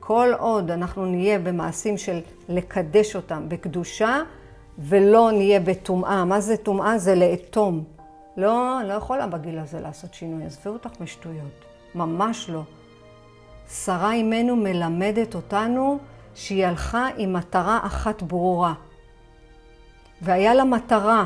כל 0.00 0.28
עוד 0.38 0.70
אנחנו 0.70 1.06
נהיה 1.06 1.38
במעשים 1.38 1.98
של 1.98 2.20
לקדש 2.48 3.16
אותם 3.16 3.48
בקדושה, 3.48 4.22
ולא 4.78 5.30
נהיה 5.32 5.60
בטומאה. 5.60 6.24
מה 6.24 6.40
זה 6.40 6.56
טומאה? 6.56 6.98
זה 6.98 7.14
לאטום. 7.14 7.84
לא, 8.36 8.80
אני 8.80 8.88
לא 8.88 8.94
יכולה 8.94 9.26
בגיל 9.26 9.58
הזה 9.58 9.80
לעשות 9.80 10.14
שינוי. 10.14 10.44
עזבו 10.44 10.70
אותך 10.70 10.90
משטויות. 11.00 11.73
ממש 11.94 12.50
לא. 12.50 12.62
שרה 13.68 14.12
אימנו 14.12 14.56
מלמדת 14.56 15.34
אותנו 15.34 15.98
שהיא 16.34 16.66
הלכה 16.66 17.08
עם 17.16 17.32
מטרה 17.32 17.78
אחת 17.82 18.22
ברורה. 18.22 18.74
והיה 20.22 20.54
לה 20.54 20.64
מטרה. 20.64 21.24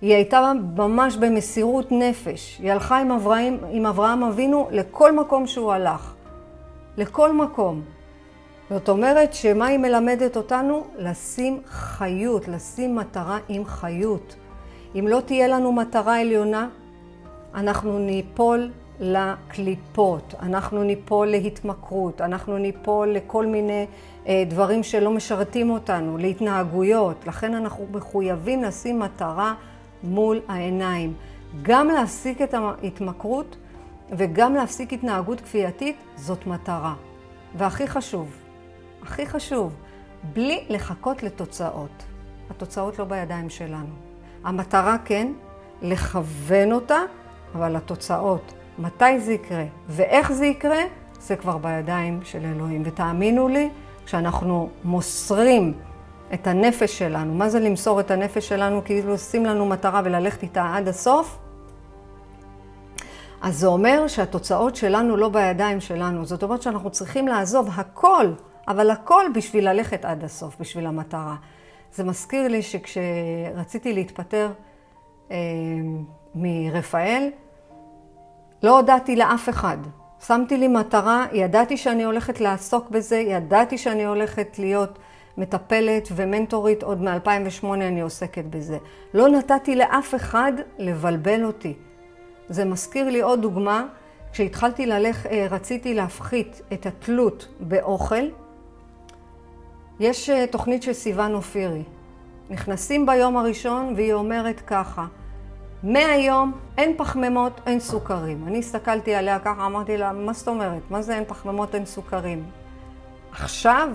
היא 0.00 0.14
הייתה 0.14 0.52
ממש 0.76 1.16
במסירות 1.16 1.92
נפש. 1.92 2.58
היא 2.62 2.72
הלכה 2.72 2.98
עם 2.98 3.10
אברהם, 3.10 3.58
עם 3.70 3.86
אברהם 3.86 4.24
אבינו 4.24 4.68
לכל 4.70 5.12
מקום 5.16 5.46
שהוא 5.46 5.72
הלך. 5.72 6.14
לכל 6.96 7.32
מקום. 7.32 7.82
זאת 8.70 8.88
אומרת 8.88 9.34
שמה 9.34 9.66
היא 9.66 9.78
מלמדת 9.78 10.36
אותנו? 10.36 10.84
לשים 10.98 11.60
חיות, 11.66 12.48
לשים 12.48 12.96
מטרה 12.96 13.38
עם 13.48 13.64
חיות. 13.64 14.36
אם 14.98 15.08
לא 15.08 15.20
תהיה 15.20 15.48
לנו 15.48 15.72
מטרה 15.72 16.20
עליונה, 16.20 16.68
אנחנו 17.54 17.98
ניפול 17.98 18.70
לקליפות, 19.00 20.34
אנחנו 20.40 20.82
ניפול 20.82 21.26
להתמכרות, 21.26 22.20
אנחנו 22.20 22.58
ניפול 22.58 23.08
לכל 23.08 23.46
מיני 23.46 23.86
אה, 24.26 24.44
דברים 24.48 24.82
שלא 24.82 25.10
משרתים 25.10 25.70
אותנו, 25.70 26.18
להתנהגויות. 26.18 27.26
לכן 27.26 27.54
אנחנו 27.54 27.86
מחויבים 27.92 28.62
לשים 28.62 28.98
מטרה 28.98 29.54
מול 30.02 30.40
העיניים. 30.48 31.14
גם 31.62 31.88
להפסיק 31.88 32.42
את 32.42 32.54
ההתמכרות 32.54 33.56
וגם 34.10 34.54
להפסיק 34.54 34.92
התנהגות 34.92 35.40
כפייתית, 35.40 35.96
זאת 36.16 36.46
מטרה. 36.46 36.94
והכי 37.54 37.86
חשוב, 37.86 38.36
הכי 39.02 39.26
חשוב, 39.26 39.76
בלי 40.32 40.64
לחכות 40.68 41.22
לתוצאות. 41.22 42.02
התוצאות 42.50 42.98
לא 42.98 43.04
בידיים 43.04 43.50
שלנו. 43.50 43.94
המטרה 44.44 44.96
כן, 45.04 45.32
לכוון 45.82 46.72
אותה, 46.72 46.98
אבל 47.54 47.76
התוצאות, 47.76 48.52
מתי 48.80 49.20
זה 49.20 49.32
יקרה 49.32 49.64
ואיך 49.88 50.32
זה 50.32 50.46
יקרה, 50.46 50.82
זה 51.20 51.36
כבר 51.36 51.58
בידיים 51.58 52.20
של 52.24 52.44
אלוהים. 52.44 52.82
ותאמינו 52.84 53.48
לי, 53.48 53.68
כשאנחנו 54.06 54.70
מוסרים 54.84 55.72
את 56.34 56.46
הנפש 56.46 56.98
שלנו, 56.98 57.34
מה 57.34 57.48
זה 57.48 57.60
למסור 57.60 58.00
את 58.00 58.10
הנפש 58.10 58.48
שלנו? 58.48 58.84
כאילו 58.84 59.14
לשים 59.14 59.46
לנו 59.46 59.66
מטרה 59.66 60.00
וללכת 60.04 60.42
איתה 60.42 60.72
עד 60.76 60.88
הסוף, 60.88 61.38
אז 63.40 63.58
זה 63.58 63.66
אומר 63.66 64.08
שהתוצאות 64.08 64.76
שלנו 64.76 65.16
לא 65.16 65.28
בידיים 65.28 65.80
שלנו. 65.80 66.26
זאת 66.26 66.42
אומרת 66.42 66.62
שאנחנו 66.62 66.90
צריכים 66.90 67.28
לעזוב 67.28 67.68
הכל, 67.74 68.32
אבל 68.68 68.90
הכל 68.90 69.24
בשביל 69.34 69.68
ללכת 69.68 70.04
עד 70.04 70.24
הסוף, 70.24 70.56
בשביל 70.60 70.86
המטרה. 70.86 71.36
זה 71.92 72.04
מזכיר 72.04 72.48
לי 72.48 72.62
שכשרציתי 72.62 73.92
להתפטר 73.92 74.52
אה, 75.30 75.36
מרפאל, 76.34 77.30
לא 78.62 78.76
הודעתי 78.76 79.16
לאף 79.16 79.48
אחד. 79.48 79.76
שמתי 80.26 80.56
לי 80.56 80.68
מטרה, 80.68 81.26
ידעתי 81.32 81.76
שאני 81.76 82.04
הולכת 82.04 82.40
לעסוק 82.40 82.90
בזה, 82.90 83.16
ידעתי 83.16 83.78
שאני 83.78 84.04
הולכת 84.04 84.58
להיות 84.58 84.98
מטפלת 85.38 86.08
ומנטורית, 86.16 86.82
עוד 86.82 87.02
מ-2008 87.02 87.66
אני 87.74 88.00
עוסקת 88.00 88.44
בזה. 88.44 88.78
לא 89.14 89.28
נתתי 89.28 89.76
לאף 89.76 90.14
אחד 90.14 90.52
לבלבל 90.78 91.44
אותי. 91.44 91.74
זה 92.48 92.64
מזכיר 92.64 93.10
לי 93.10 93.20
עוד 93.20 93.42
דוגמה, 93.42 93.86
כשהתחלתי 94.32 94.86
ללך, 94.86 95.26
אה, 95.26 95.46
רציתי 95.50 95.94
להפחית 95.94 96.62
את 96.72 96.86
התלות 96.86 97.48
באוכל. 97.60 98.24
יש 100.00 100.30
אה, 100.30 100.46
תוכנית 100.46 100.82
של 100.82 100.92
סיוון 100.92 101.34
אופירי. 101.34 101.82
נכנסים 102.50 103.06
ביום 103.06 103.36
הראשון 103.36 103.92
והיא 103.96 104.12
אומרת 104.12 104.60
ככה, 104.60 105.06
מהיום 105.82 106.52
אין 106.78 106.94
פחמימות, 106.96 107.60
אין 107.66 107.80
סוכרים. 107.80 108.44
אני 108.46 108.58
הסתכלתי 108.58 109.14
עליה 109.14 109.38
ככה, 109.38 109.66
אמרתי 109.66 109.96
לה, 109.96 110.12
מה 110.12 110.32
זאת 110.32 110.48
אומרת? 110.48 110.82
מה 110.90 111.02
זה 111.02 111.14
אין 111.14 111.24
פחמימות, 111.24 111.74
אין 111.74 111.86
סוכרים? 111.86 112.44
עכשיו, 113.32 113.88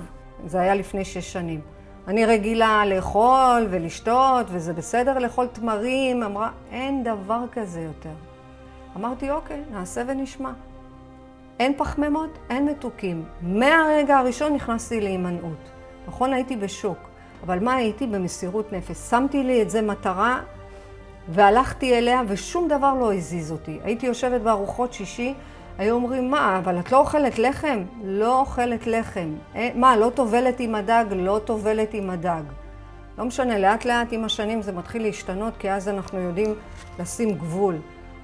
זה 0.45 0.62
היה 0.62 0.76
לפני 0.76 1.06
שש 1.06 1.34
שנים. 1.34 1.62
אני 2.08 2.26
רגילה 2.26 2.86
לאכול 2.86 3.67
ולשתות, 3.69 4.45
וזה 4.50 4.74
בסדר 4.74 5.19
לאכול 5.19 5.48
תמרים. 5.48 6.24
אמרה, 6.24 6.50
אין 6.71 7.04
דבר 7.04 7.43
כזה 7.52 7.82
יותר. 7.82 8.13
אמרתי, 8.95 9.32
אוקיי, 9.32 9.63
נעשה 9.71 10.04
ונשמע. 10.08 10.52
אין 11.60 11.74
פחמימות, 11.78 12.30
אין 12.50 12.65
מתוקים. 12.65 13.26
מהרגע 13.41 14.17
הראשון 14.17 14.54
נכנסתי 14.54 15.02
להימנעות. 15.02 15.69
נכון, 16.08 16.34
הייתי 16.34 16.56
בשוק, 16.56 16.98
אבל 17.43 17.60
מה 17.60 17.76
הייתי? 17.76 18.08
במסירות 18.08 18.74
נפש. 18.74 18.98
שמתי 18.98 19.43
לי 19.43 19.62
את 19.62 19.69
זה 19.69 19.82
מטרה 19.82 20.39
והלכתי 21.30 21.98
אליה 21.98 22.22
ושום 22.28 22.68
דבר 22.68 22.94
לא 22.94 23.14
הזיז 23.14 23.52
אותי. 23.52 23.80
הייתי 23.84 24.06
יושבת 24.06 24.42
בארוחות 24.42 24.94
שישי, 24.94 25.34
היו 25.78 25.96
אומרים, 25.96 26.32
מה, 26.32 26.58
אבל 26.58 26.80
את 26.80 26.92
לא 26.92 26.98
אוכלת 26.98 27.40
לחם? 27.40 27.84
לא 28.04 28.40
אוכלת 28.40 28.88
לחם. 28.88 29.34
אה, 29.56 29.70
מה, 29.76 29.98
לא 29.98 30.12
טובלת 30.16 30.60
עם 30.60 30.76
הדג? 30.76 31.06
לא 31.12 31.40
טובלת 31.46 31.94
עם 31.94 32.10
הדג. 32.10 32.44
לא 33.18 33.26
משנה, 33.26 33.60
לאט 33.60 33.86
לאט 33.86 34.08
עם 34.12 34.26
השנים 34.26 34.62
זה 34.62 34.72
מתחיל 34.72 35.02
להשתנות, 35.02 35.58
כי 35.58 35.72
אז 35.72 35.90
אנחנו 35.90 36.20
יודעים 36.20 36.54
לשים 37.00 37.34
גבול. 37.34 37.76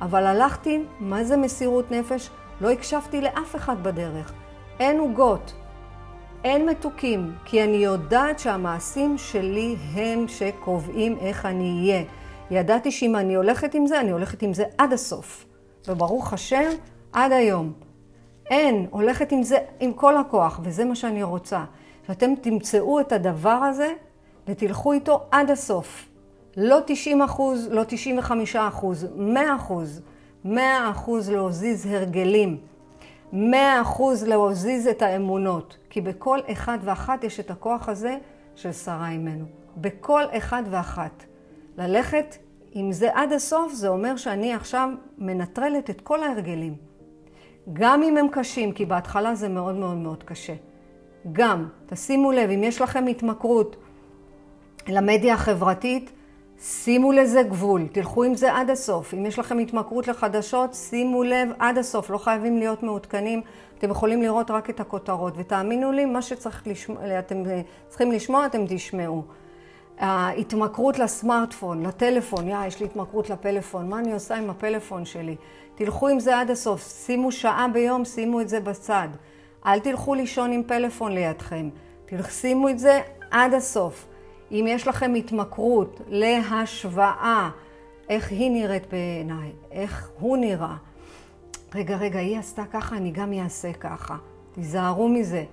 אבל 0.02 0.26
הלכתי, 0.26 0.84
מה 1.00 1.24
זה 1.24 1.38
מסירות 1.38 1.92
נפש? 1.92 2.30
לא 2.62 2.70
הקשבתי 2.72 3.22
לאף 3.22 3.56
אחד 3.56 3.84
בדרך. 3.84 4.34
אין 4.80 5.00
עוגות, 5.00 5.54
אין 6.44 6.70
מתוקים, 6.70 7.32
כי 7.46 7.64
אני 7.64 7.78
יודעת 7.78 8.40
שהמעשים 8.40 9.18
שלי 9.18 9.76
הם 9.94 10.28
שקובעים 10.28 11.18
איך 11.22 11.46
אני 11.46 11.80
אהיה. 11.80 12.04
ידעתי 12.52 12.92
שאם 12.92 13.16
אני 13.16 13.36
הולכת 13.36 13.74
עם 13.74 13.88
זה, 13.88 14.00
אני 14.00 14.12
הולכת 14.12 14.42
עם 14.42 14.54
זה 14.54 14.64
עד 14.78 14.94
הסוף. 14.94 15.46
וברוך 15.88 16.34
השם, 16.34 16.70
עד 17.14 17.32
היום. 17.32 17.74
אין, 18.50 18.88
הולכת 18.90 19.32
עם 19.32 19.44
זה 19.44 19.58
עם 19.80 19.94
כל 19.94 20.18
הכוח, 20.18 20.60
וזה 20.64 20.86
מה 20.86 20.96
שאני 20.96 21.24
רוצה. 21.24 21.64
שאתם 22.08 22.34
תמצאו 22.42 23.00
את 23.00 23.12
הדבר 23.12 23.50
הזה 23.50 23.94
ותלכו 24.48 24.94
איתו 24.94 25.22
עד 25.32 25.52
הסוף. 25.52 26.08
לא 26.58 26.80
90 26.86 27.22
אחוז, 27.22 27.68
לא 27.72 27.84
95 27.88 28.56
אחוז, 28.56 29.08
100 29.16 29.56
אחוז. 29.56 30.02
100 30.46 30.92
אחוז 30.92 31.30
להוזיז 31.30 31.86
הרגלים. 31.86 32.58
100 33.34 33.82
אחוז 33.82 34.24
להוזיז 34.24 34.88
את 34.88 35.02
האמונות. 35.02 35.78
כי 35.90 36.02
בכל 36.02 36.40
אחד 36.52 36.78
ואחת 36.82 37.24
יש 37.24 37.40
את 37.40 37.52
הכוח 37.52 37.90
הזה 37.90 38.18
של 38.56 38.72
שרה 38.72 39.10
אימנו. 39.10 39.46
בכל 39.78 40.24
אחד 40.38 40.64
ואחת. 40.70 41.31
ללכת 41.78 42.38
עם 42.72 42.92
זה 42.92 43.10
עד 43.14 43.34
הסוף, 43.34 43.74
זה 43.74 43.88
אומר 43.88 44.18
שאני 44.18 44.54
עכשיו 44.54 44.90
מנטרלת 45.18 45.90
את 45.90 46.02
כל 46.02 46.24
ההרגלים. 46.24 46.76
גם 47.74 48.04
אם 48.04 48.18
הם 48.18 48.28
קשים, 48.32 48.72
כי 48.72 48.86
בהתחלה 48.86 49.36
זה 49.36 49.50
מאוד 49.50 49.76
מאוד 49.76 49.98
מאוד 49.98 50.24
קשה. 50.24 50.54
גם, 51.32 51.68
תשימו 51.86 52.32
לב, 52.32 52.50
אם 52.50 52.64
יש 52.64 52.82
לכם 52.82 53.08
התמכרות 53.08 53.76
למדיה 54.88 55.34
החברתית, 55.34 56.12
שימו 56.60 57.12
לזה 57.12 57.44
גבול, 57.44 57.88
תלכו 57.92 58.24
עם 58.24 58.36
זה 58.36 58.54
עד 58.54 58.70
הסוף. 58.70 59.14
אם 59.14 59.26
יש 59.26 59.40
לכם 59.40 59.60
התמכרות 59.60 60.08
לחדשות, 60.08 60.74
שימו 60.74 61.24
לב 61.24 61.50
עד 61.60 61.78
הסוף, 61.78 62.10
לא 62.10 62.18
חייבים 62.18 62.58
להיות 62.58 62.84
מעודכנים, 62.84 63.42
אתם 63.78 63.90
יכולים 63.90 64.22
לראות 64.22 64.52
רק 64.52 64.70
את 64.70 64.80
הכותרות. 64.80 65.34
ותאמינו 65.38 65.92
לי, 65.92 66.06
מה 66.06 66.22
שאתם 66.22 66.50
צריכים 67.90 68.12
לשמוע, 68.12 68.46
אתם 68.46 68.66
תשמעו. 68.68 69.24
ההתמכרות 70.02 71.00
לסמארטפון, 71.00 71.86
לטלפון, 71.86 72.48
יא, 72.48 72.58
יש 72.68 72.80
לי 72.80 72.86
התמכרות 72.86 73.30
לפלאפון, 73.30 73.90
מה 73.90 74.00
אני 74.00 74.14
עושה 74.14 74.36
עם 74.36 74.50
הפלאפון 74.50 75.06
שלי? 75.06 75.36
תלכו 75.76 76.08
עם 76.08 76.20
זה 76.20 76.40
עד 76.40 76.50
הסוף, 76.50 76.88
שימו 77.06 77.32
שעה 77.32 77.68
ביום, 77.74 78.06
שימו 78.06 78.42
את 78.42 78.50
זה 78.50 78.60
בצד. 78.60 79.08
אל 79.66 79.80
תלכו 79.80 80.14
לישון 80.16 80.52
עם 80.52 80.64
פלאפון 80.64 81.12
לידכם, 81.12 81.70
שימו 82.30 82.70
את 82.70 82.80
זה 82.80 83.02
עד 83.32 83.54
הסוף. 83.54 84.08
אם 84.52 84.66
יש 84.70 84.88
לכם 84.88 85.14
התמכרות 85.14 86.02
להשוואה, 86.08 87.50
איך 88.10 88.32
היא 88.32 88.52
נראית 88.52 88.84
בעיניי, 88.92 89.52
איך 89.72 90.10
הוא 90.20 90.38
נראה. 90.38 90.76
רגע, 91.76 91.98
רגע, 91.98 92.20
היא 92.20 92.40
עשתה 92.40 92.64
ככה, 92.72 92.98
אני 92.98 93.12
גם 93.12 93.34
אעשה 93.34 93.74
ככה. 93.74 94.16
תיזהרו 94.52 95.10
מזה. 95.10 95.44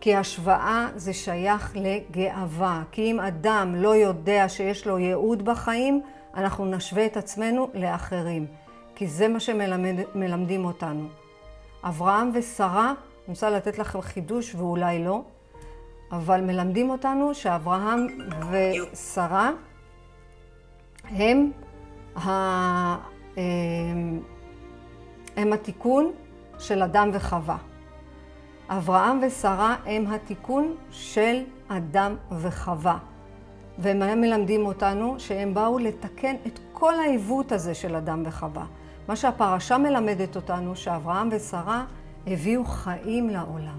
כי 0.00 0.14
השוואה 0.14 0.88
זה 0.96 1.12
שייך 1.12 1.76
לגאווה. 1.76 2.82
כי 2.92 3.10
אם 3.10 3.20
אדם 3.20 3.74
לא 3.74 3.96
יודע 3.96 4.48
שיש 4.48 4.86
לו 4.86 4.98
ייעוד 4.98 5.44
בחיים, 5.44 6.02
אנחנו 6.34 6.64
נשווה 6.64 7.06
את 7.06 7.16
עצמנו 7.16 7.70
לאחרים. 7.74 8.46
כי 8.94 9.06
זה 9.06 9.28
מה 9.28 9.40
שמלמדים 9.40 10.64
אותנו. 10.64 11.08
אברהם 11.84 12.30
ושרה, 12.34 12.86
אני 12.86 12.94
רוצה 13.28 13.50
לתת 13.50 13.78
לכם 13.78 14.00
חידוש 14.00 14.54
ואולי 14.54 15.04
לא, 15.04 15.22
אבל 16.12 16.40
מלמדים 16.40 16.90
אותנו 16.90 17.34
שאברהם 17.34 18.06
ושרה 18.50 19.50
הם, 21.04 21.50
ה... 22.16 22.28
הם 25.36 25.52
התיקון 25.52 26.12
של 26.58 26.82
אדם 26.82 27.10
וחווה. 27.12 27.56
אברהם 28.68 29.20
ושרה 29.22 29.76
הם 29.86 30.06
התיקון 30.06 30.74
של 30.90 31.42
אדם 31.68 32.16
וחווה. 32.40 32.98
והם 33.78 34.20
מלמדים 34.20 34.66
אותנו 34.66 35.14
שהם 35.18 35.54
באו 35.54 35.78
לתקן 35.78 36.36
את 36.46 36.58
כל 36.72 36.94
העיוות 36.94 37.52
הזה 37.52 37.74
של 37.74 37.96
אדם 37.96 38.22
וחווה. 38.26 38.64
מה 39.08 39.16
שהפרשה 39.16 39.78
מלמדת 39.78 40.36
אותנו, 40.36 40.76
שאברהם 40.76 41.28
ושרה 41.32 41.84
הביאו 42.26 42.64
חיים 42.64 43.30
לעולם. 43.30 43.78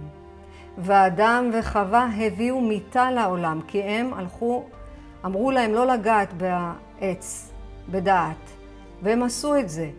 ואדם 0.78 1.50
וחווה 1.54 2.08
הביאו 2.18 2.62
מיתה 2.62 3.12
לעולם, 3.12 3.62
כי 3.68 3.84
הם 3.84 4.14
הלכו, 4.14 4.64
אמרו 5.26 5.52
להם 5.52 5.74
לא 5.74 5.88
לגעת 5.88 6.34
בעץ, 6.34 7.52
בדעת, 7.90 8.52
והם 9.02 9.24
עשו 9.24 9.60
את 9.60 9.70
זה. 9.70 9.90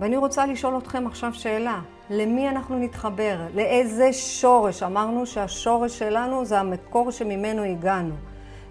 ואני 0.00 0.16
רוצה 0.16 0.46
לשאול 0.46 0.78
אתכם 0.78 1.06
עכשיו 1.06 1.34
שאלה. 1.34 1.80
למי 2.10 2.48
אנחנו 2.48 2.78
נתחבר, 2.78 3.38
לאיזה 3.54 4.12
שורש. 4.12 4.82
אמרנו 4.82 5.26
שהשורש 5.26 5.98
שלנו 5.98 6.44
זה 6.44 6.60
המקור 6.60 7.10
שממנו 7.10 7.62
הגענו. 7.62 8.14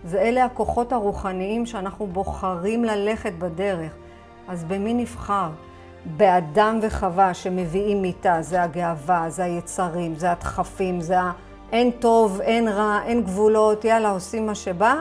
זה 0.04 0.22
אלה 0.22 0.46
הכוחות 0.46 0.94
הרוחניים 0.94 1.66
שאנחנו 1.66 2.08
בוחרים 2.08 2.84
ללכת 2.84 3.34
בדרך. 3.34 3.92
אז 4.48 4.64
במי 4.64 4.94
נבחר? 4.94 5.50
באדם 6.06 6.80
וחווה 6.82 7.34
שמביאים 7.34 8.04
איתה, 8.04 8.42
זה 8.42 8.64
הגאווה, 8.64 9.30
זה 9.30 9.44
היצרים, 9.44 10.16
זה 10.16 10.32
הדחפים, 10.32 11.02
זה 11.02 11.20
ה... 11.20 11.32
אין 11.72 11.92
טוב, 11.92 12.42
אין 12.42 12.68
רע, 12.68 13.00
אין 13.06 13.24
גבולות, 13.24 13.86
יאללה, 13.86 14.10
עושים 14.10 14.46
מה 14.46 14.56
שבא, 14.56 14.96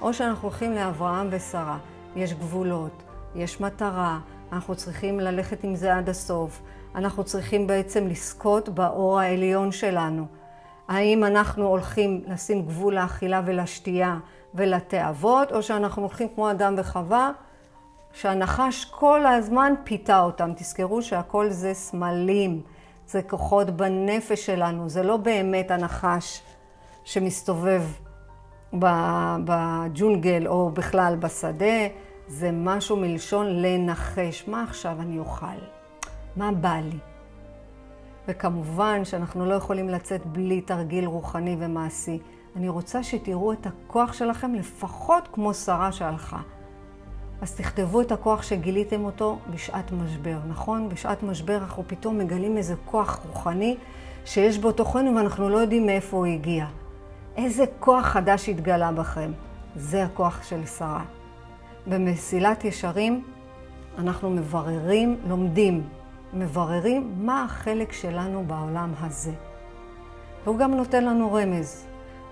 או 0.00 0.12
שאנחנו 0.12 0.48
הולכים 0.48 0.72
לאברהם 0.72 1.28
ושרה. 1.30 1.78
יש 2.16 2.34
גבולות, 2.34 3.02
יש 3.34 3.60
מטרה, 3.60 4.18
אנחנו 4.52 4.74
צריכים 4.74 5.20
ללכת 5.20 5.64
עם 5.64 5.74
זה 5.74 5.96
עד 5.96 6.08
הסוף. 6.08 6.60
אנחנו 6.98 7.24
צריכים 7.24 7.66
בעצם 7.66 8.06
לזכות 8.06 8.68
באור 8.68 9.20
העליון 9.20 9.72
שלנו. 9.72 10.26
האם 10.88 11.24
אנחנו 11.24 11.66
הולכים 11.66 12.22
לשים 12.26 12.62
גבול 12.62 12.94
לאכילה 12.94 13.42
ולשתייה 13.46 14.18
ולתאוות, 14.54 15.52
או 15.52 15.62
שאנחנו 15.62 16.02
הולכים 16.02 16.28
כמו 16.34 16.50
אדם 16.50 16.74
וחווה, 16.78 17.30
שהנחש 18.12 18.84
כל 18.84 19.26
הזמן 19.26 19.72
פיתה 19.84 20.20
אותם. 20.20 20.50
תזכרו 20.56 21.02
שהכל 21.02 21.50
זה 21.50 21.74
סמלים, 21.74 22.60
זה 23.06 23.22
כוחות 23.22 23.70
בנפש 23.70 24.46
שלנו, 24.46 24.88
זה 24.88 25.02
לא 25.02 25.16
באמת 25.16 25.70
הנחש 25.70 26.42
שמסתובב 27.04 27.82
בג'ונגל 29.44 30.46
או 30.46 30.70
בכלל 30.70 31.16
בשדה, 31.20 31.86
זה 32.28 32.50
משהו 32.52 32.96
מלשון 32.96 33.46
לנחש. 33.62 34.48
מה 34.48 34.62
עכשיו 34.62 34.96
אני 35.00 35.18
אוכל? 35.18 35.77
מה 36.38 36.52
בא 36.52 36.80
לי? 36.84 36.98
וכמובן 38.28 39.04
שאנחנו 39.04 39.46
לא 39.46 39.54
יכולים 39.54 39.88
לצאת 39.88 40.26
בלי 40.26 40.60
תרגיל 40.60 41.06
רוחני 41.06 41.56
ומעשי. 41.58 42.18
אני 42.56 42.68
רוצה 42.68 43.02
שתראו 43.02 43.52
את 43.52 43.66
הכוח 43.66 44.12
שלכם 44.12 44.54
לפחות 44.54 45.28
כמו 45.32 45.54
שרה 45.54 45.92
שהלכה. 45.92 46.40
אז 47.40 47.54
תכתבו 47.54 48.00
את 48.00 48.12
הכוח 48.12 48.42
שגיליתם 48.42 49.04
אותו 49.04 49.38
בשעת 49.50 49.92
משבר, 49.92 50.38
נכון? 50.48 50.88
בשעת 50.88 51.22
משבר 51.22 51.56
אנחנו 51.56 51.82
פתאום 51.86 52.18
מגלים 52.18 52.56
איזה 52.56 52.74
כוח 52.84 53.20
רוחני 53.28 53.76
שיש 54.24 54.58
בו 54.58 54.72
תוכנו 54.72 55.16
ואנחנו 55.16 55.48
לא 55.48 55.56
יודעים 55.56 55.86
מאיפה 55.86 56.16
הוא 56.16 56.26
הגיע. 56.26 56.66
איזה 57.36 57.64
כוח 57.80 58.06
חדש 58.06 58.48
התגלה 58.48 58.92
בכם. 58.92 59.32
זה 59.76 60.04
הכוח 60.04 60.42
של 60.42 60.66
שרה. 60.66 61.04
במסילת 61.86 62.64
ישרים 62.64 63.24
אנחנו 63.98 64.30
מבררים, 64.30 65.16
לומדים, 65.28 65.82
מבררים 66.32 67.12
מה 67.16 67.44
החלק 67.44 67.92
שלנו 67.92 68.44
בעולם 68.46 68.92
הזה. 69.00 69.32
והוא 70.44 70.58
גם 70.58 70.74
נותן 70.74 71.04
לנו 71.04 71.32
רמז. 71.32 71.86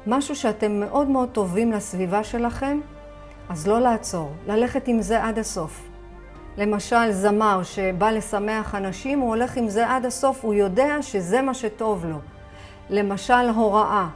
משהו 0.07 0.37
שאתם 0.37 0.81
מאוד 0.81 1.09
מאוד 1.09 1.29
טובים 1.29 1.73
לסביבה 1.73 2.25
שלכם, 2.25 2.81
אז 3.49 3.67
לא 3.67 3.81
לעצור, 3.81 4.33
ללכת 4.47 4.89
עם 4.89 5.03
זה 5.03 5.25
עד 5.25 5.39
הסוף. 5.39 5.89
למשל, 6.59 7.13
זמר 7.13 7.63
שבא 7.63 8.11
לשמח 8.11 8.75
אנשים, 8.75 9.19
הוא 9.19 9.29
הולך 9.29 9.57
עם 9.57 9.69
זה 9.69 9.91
עד 9.91 10.07
הסוף, 10.07 10.45
הוא 10.45 10.55
יודע 10.55 11.03
שזה 11.03 11.43
מה 11.43 11.55
שטוב 11.55 12.05
לו. 12.05 12.19
למשל, 12.91 13.49
הוראה. 13.55 14.09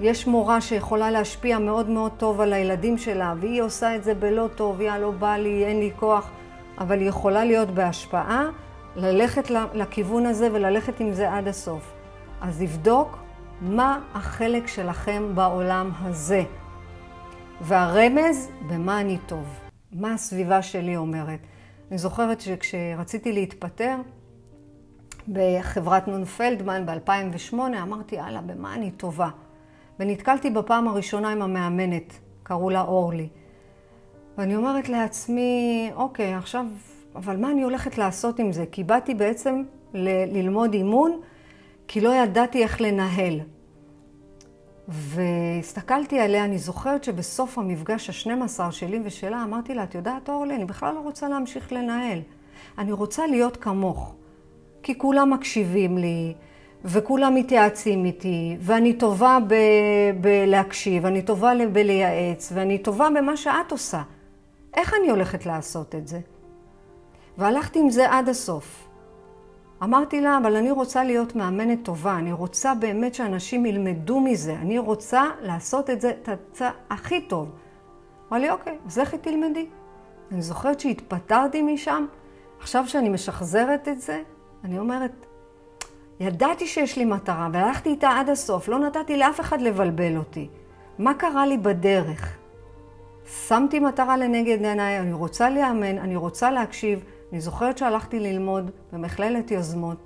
יש 0.00 0.26
מורה 0.26 0.60
שיכולה 0.60 1.10
להשפיע 1.10 1.58
מאוד 1.58 1.88
מאוד 1.88 2.12
טוב 2.16 2.40
על 2.40 2.52
הילדים 2.52 2.98
שלה, 2.98 3.34
והיא 3.40 3.62
עושה 3.62 3.96
את 3.96 4.04
זה 4.04 4.14
בלא 4.14 4.48
טוב, 4.54 4.80
יא, 4.80 4.92
לא 4.92 5.10
בא 5.10 5.36
לי, 5.36 5.64
אין 5.64 5.78
לי 5.78 5.90
כוח, 5.96 6.30
אבל 6.78 6.98
היא 6.98 7.08
יכולה 7.08 7.44
להיות 7.44 7.70
בהשפעה, 7.70 8.48
ללכת 8.96 9.50
לכיוון 9.50 10.26
הזה 10.26 10.48
וללכת 10.52 11.00
עם 11.00 11.12
זה 11.12 11.32
עד 11.32 11.48
הסוף. 11.48 11.92
אז 12.40 12.62
לבדוק 12.62 13.18
מה 13.60 14.00
החלק 14.14 14.66
שלכם 14.66 15.34
בעולם 15.34 15.90
הזה. 16.02 16.42
והרמז, 17.60 18.50
במה 18.68 19.00
אני 19.00 19.18
טוב, 19.26 19.44
מה 19.92 20.14
הסביבה 20.14 20.62
שלי 20.62 20.96
אומרת. 20.96 21.40
אני 21.90 21.98
זוכרת 21.98 22.40
שכשרציתי 22.40 23.32
להתפטר 23.32 23.96
בחברת 25.28 26.08
נון 26.08 26.24
פלדמן 26.24 26.86
ב-2008, 26.86 27.54
אמרתי, 27.54 28.16
יאללה, 28.16 28.40
במה 28.40 28.74
אני 28.74 28.90
טובה? 28.90 29.28
ונתקלתי 30.00 30.50
בפעם 30.50 30.88
הראשונה 30.88 31.32
עם 31.32 31.42
המאמנת, 31.42 32.12
קראו 32.42 32.70
לה 32.70 32.80
אורלי. 32.80 33.28
ואני 34.38 34.56
אומרת 34.56 34.88
לעצמי, 34.88 35.90
אוקיי, 35.94 36.34
עכשיו, 36.34 36.66
אבל 37.14 37.36
מה 37.36 37.50
אני 37.50 37.62
הולכת 37.62 37.98
לעשות 37.98 38.38
עם 38.38 38.52
זה? 38.52 38.64
כי 38.72 38.84
באתי 38.84 39.14
בעצם 39.14 39.62
ל- 39.94 40.38
ללמוד 40.38 40.74
אימון, 40.74 41.20
כי 41.88 42.00
לא 42.00 42.14
ידעתי 42.14 42.62
איך 42.62 42.80
לנהל. 42.80 43.40
והסתכלתי 44.88 46.20
עליה, 46.20 46.44
אני 46.44 46.58
זוכרת 46.58 47.04
שבסוף 47.04 47.58
המפגש 47.58 48.28
ה-12 48.28 48.70
שלי 48.70 49.00
ושלה, 49.04 49.44
אמרתי 49.44 49.74
לה, 49.74 49.84
את 49.84 49.94
יודעת, 49.94 50.28
אורלי, 50.28 50.54
אני 50.54 50.64
בכלל 50.64 50.94
לא 50.94 51.00
רוצה 51.00 51.28
להמשיך 51.28 51.72
לנהל. 51.72 52.18
אני 52.78 52.92
רוצה 52.92 53.26
להיות 53.26 53.56
כמוך. 53.56 54.14
כי 54.82 54.98
כולם 54.98 55.30
מקשיבים 55.30 55.98
לי, 55.98 56.34
וכולם 56.84 57.34
מתייעצים 57.34 58.04
איתי, 58.04 58.56
ואני 58.60 58.92
טובה 58.92 59.38
בלהקשיב, 60.20 61.06
אני 61.06 61.22
טובה 61.22 61.52
בלייעץ, 61.72 62.52
ואני 62.54 62.78
טובה 62.78 63.08
במה 63.16 63.36
שאת 63.36 63.70
עושה. 63.72 64.02
איך 64.76 64.94
אני 65.00 65.10
הולכת 65.10 65.46
לעשות 65.46 65.94
את 65.94 66.08
זה? 66.08 66.20
והלכתי 67.38 67.78
עם 67.78 67.90
זה 67.90 68.10
עד 68.10 68.28
הסוף. 68.28 68.88
אמרתי 69.82 70.20
לה, 70.20 70.38
אבל 70.42 70.56
אני 70.56 70.70
רוצה 70.70 71.04
להיות 71.04 71.36
מאמנת 71.36 71.78
טובה, 71.82 72.18
אני 72.18 72.32
רוצה 72.32 72.74
באמת 72.74 73.14
שאנשים 73.14 73.66
ילמדו 73.66 74.20
מזה, 74.20 74.52
אני 74.52 74.78
רוצה 74.78 75.24
לעשות 75.42 75.90
את 75.90 76.00
זה 76.00 76.10
את 76.10 76.28
הצע 76.28 76.70
הכי 76.90 77.20
טוב. 77.20 77.50
אמרה 78.28 78.38
לי, 78.38 78.50
אוקיי, 78.50 78.78
אז 78.86 78.98
לכי 78.98 79.18
תלמדי. 79.18 79.66
אני 80.32 80.42
זוכרת 80.42 80.80
שהתפטרתי 80.80 81.62
משם, 81.62 82.06
עכשיו 82.60 82.88
שאני 82.88 83.08
משחזרת 83.08 83.88
את 83.88 84.00
זה, 84.00 84.22
אני 84.64 84.78
אומרת, 84.78 85.26
ידעתי 86.20 86.66
שיש 86.66 86.96
לי 86.96 87.04
מטרה 87.04 87.48
והלכתי 87.52 87.88
איתה 87.88 88.10
עד 88.10 88.30
הסוף, 88.30 88.68
לא 88.68 88.78
נתתי 88.78 89.16
לאף 89.16 89.40
אחד 89.40 89.60
לבלבל 89.60 90.16
אותי. 90.16 90.48
מה 90.98 91.14
קרה 91.14 91.46
לי 91.46 91.58
בדרך? 91.58 92.36
שמתי 93.46 93.80
מטרה 93.80 94.16
לנגד 94.16 94.64
עיניי, 94.64 94.98
אני 94.98 95.12
רוצה 95.12 95.50
לאמן, 95.50 95.98
אני 95.98 96.16
רוצה 96.16 96.50
להקשיב. 96.50 97.04
אני 97.32 97.40
זוכרת 97.40 97.78
שהלכתי 97.78 98.20
ללמוד 98.20 98.70
במכללת 98.92 99.50
יוזמות, 99.50 99.96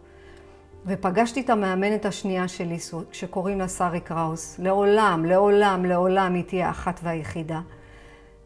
ופגשתי 0.87 1.41
את 1.41 1.51
המאמנת 1.51 2.05
השנייה 2.05 2.49
שלי, 2.49 2.79
שקוראים 3.13 3.59
לה 3.59 3.69
שרי 3.69 4.01
קראוס. 4.01 4.59
לעולם, 4.59 5.25
לעולם, 5.25 5.85
לעולם 5.85 6.35
היא 6.35 6.45
תהיה 6.45 6.67
האחת 6.67 7.01
והיחידה. 7.03 7.61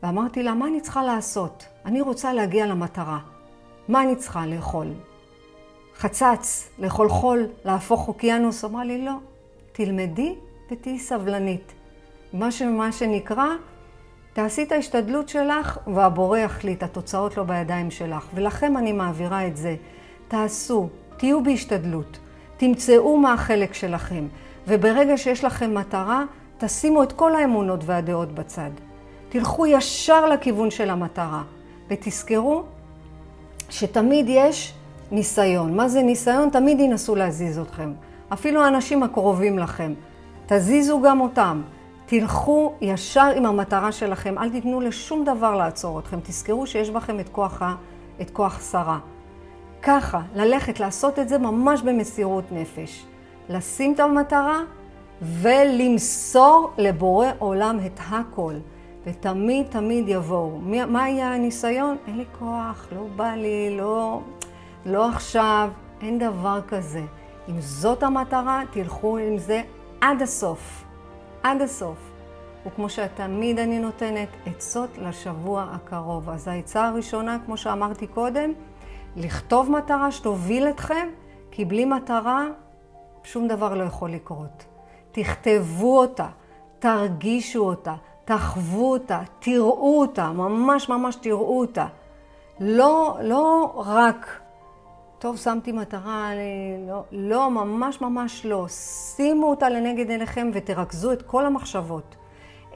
ואמרתי 0.02 0.42
לה, 0.42 0.54
מה 0.54 0.66
אני 0.66 0.80
צריכה 0.80 1.02
לעשות? 1.02 1.66
אני 1.84 2.00
רוצה 2.00 2.32
להגיע 2.32 2.66
למטרה. 2.66 3.18
מה 3.88 4.02
אני 4.02 4.16
צריכה 4.16 4.46
לאכול? 4.46 4.86
חצץ, 5.96 6.70
לאכול 6.78 7.08
חול, 7.08 7.46
להפוך 7.64 8.08
אוקיינוס? 8.08 8.64
אמרה 8.64 8.84
לי, 8.84 9.04
לא. 9.04 9.14
תלמדי 9.72 10.34
ותהיי 10.70 10.98
סבלנית. 10.98 11.72
מה, 12.32 12.50
ש... 12.50 12.62
מה 12.62 12.92
שנקרא, 12.92 13.48
תעשי 14.36 14.62
את 14.62 14.72
ההשתדלות 14.72 15.28
שלך 15.28 15.78
והבורא 15.94 16.38
יחליט, 16.38 16.82
התוצאות 16.82 17.36
לא 17.36 17.42
בידיים 17.42 17.90
שלך. 17.90 18.26
ולכם 18.34 18.76
אני 18.76 18.92
מעבירה 18.92 19.46
את 19.46 19.56
זה. 19.56 19.76
תעשו, 20.28 20.88
תהיו 21.16 21.42
בהשתדלות, 21.42 22.18
תמצאו 22.56 23.16
מה 23.16 23.32
החלק 23.32 23.74
שלכם, 23.74 24.26
וברגע 24.68 25.16
שיש 25.16 25.44
לכם 25.44 25.74
מטרה, 25.74 26.24
תשימו 26.58 27.02
את 27.02 27.12
כל 27.12 27.34
האמונות 27.34 27.80
והדעות 27.84 28.32
בצד. 28.32 28.70
תלכו 29.28 29.66
ישר 29.66 30.26
לכיוון 30.26 30.70
של 30.70 30.90
המטרה, 30.90 31.42
ותזכרו 31.90 32.62
שתמיד 33.70 34.26
יש 34.28 34.74
ניסיון. 35.10 35.76
מה 35.76 35.88
זה 35.88 36.02
ניסיון? 36.02 36.50
תמיד 36.50 36.80
ינסו 36.80 37.16
להזיז 37.16 37.58
אתכם. 37.58 37.92
אפילו 38.32 38.62
האנשים 38.62 39.02
הקרובים 39.02 39.58
לכם. 39.58 39.94
תזיזו 40.46 41.00
גם 41.02 41.20
אותם. 41.20 41.62
תלכו 42.06 42.74
ישר 42.80 43.30
עם 43.36 43.46
המטרה 43.46 43.92
שלכם, 43.92 44.38
אל 44.38 44.50
תיתנו 44.50 44.80
לשום 44.80 45.24
דבר 45.24 45.56
לעצור 45.56 45.98
אתכם. 45.98 46.20
תזכרו 46.22 46.66
שיש 46.66 46.90
בכם 46.90 47.20
את 47.20 47.28
כוח, 47.28 47.62
את 48.20 48.30
כוח 48.30 48.70
שרה. 48.70 48.98
ככה, 49.82 50.20
ללכת, 50.34 50.80
לעשות 50.80 51.18
את 51.18 51.28
זה 51.28 51.38
ממש 51.38 51.82
במסירות 51.82 52.44
נפש. 52.52 53.06
לשים 53.48 53.94
את 53.94 54.00
המטרה 54.00 54.60
ולמסור 55.22 56.70
לבורא 56.78 57.26
עולם 57.38 57.78
את 57.86 58.00
הכל. 58.10 58.54
ותמיד 59.06 59.66
תמיד 59.70 60.08
יבואו. 60.08 60.58
מה 60.88 61.08
יהיה 61.08 61.34
הניסיון? 61.34 61.96
אין 62.06 62.16
לי 62.16 62.24
כוח, 62.38 62.86
לא 62.96 63.06
בא 63.16 63.34
לי, 63.34 63.76
לא, 63.76 64.20
לא 64.86 65.08
עכשיו, 65.08 65.70
אין 66.00 66.18
דבר 66.18 66.60
כזה. 66.68 67.02
אם 67.48 67.60
זאת 67.60 68.02
המטרה, 68.02 68.62
תלכו 68.70 69.18
עם 69.18 69.38
זה 69.38 69.62
עד 70.00 70.22
הסוף. 70.22 70.85
עד 71.46 71.62
הסוף. 71.62 71.98
וכמו 72.66 72.88
שתמיד 72.88 73.58
אני 73.58 73.78
נותנת, 73.78 74.28
עצות 74.46 74.98
לשבוע 74.98 75.66
הקרוב. 75.72 76.30
אז 76.30 76.48
העצה 76.48 76.86
הראשונה, 76.86 77.38
כמו 77.46 77.56
שאמרתי 77.56 78.06
קודם, 78.06 78.52
לכתוב 79.16 79.70
מטרה 79.70 80.12
שתוביל 80.12 80.68
אתכם, 80.68 81.08
כי 81.50 81.64
בלי 81.64 81.84
מטרה 81.84 82.44
שום 83.24 83.48
דבר 83.48 83.74
לא 83.74 83.84
יכול 83.84 84.10
לקרות. 84.10 84.64
תכתבו 85.12 85.98
אותה, 85.98 86.26
תרגישו 86.78 87.60
אותה, 87.60 87.94
תחוו 88.24 88.92
אותה, 88.92 89.20
תראו 89.38 90.00
אותה, 90.00 90.32
ממש 90.32 90.88
ממש 90.88 91.16
תראו 91.16 91.60
אותה. 91.60 91.86
לא, 92.60 93.18
לא 93.22 93.72
רק, 93.86 94.40
טוב, 95.18 95.36
שמתי 95.36 95.72
מטרה, 95.72 96.30
לא, 96.88 97.04
לא, 97.12 97.50
ממש 97.50 98.00
ממש 98.00 98.46
לא. 98.46 98.68
שימו 98.68 99.50
אותה 99.50 99.68
לנגד 99.68 100.10
עיניכם 100.10 100.50
ותרכזו 100.54 101.12
את 101.12 101.22
כל 101.22 101.46
המחשבות. 101.46 102.16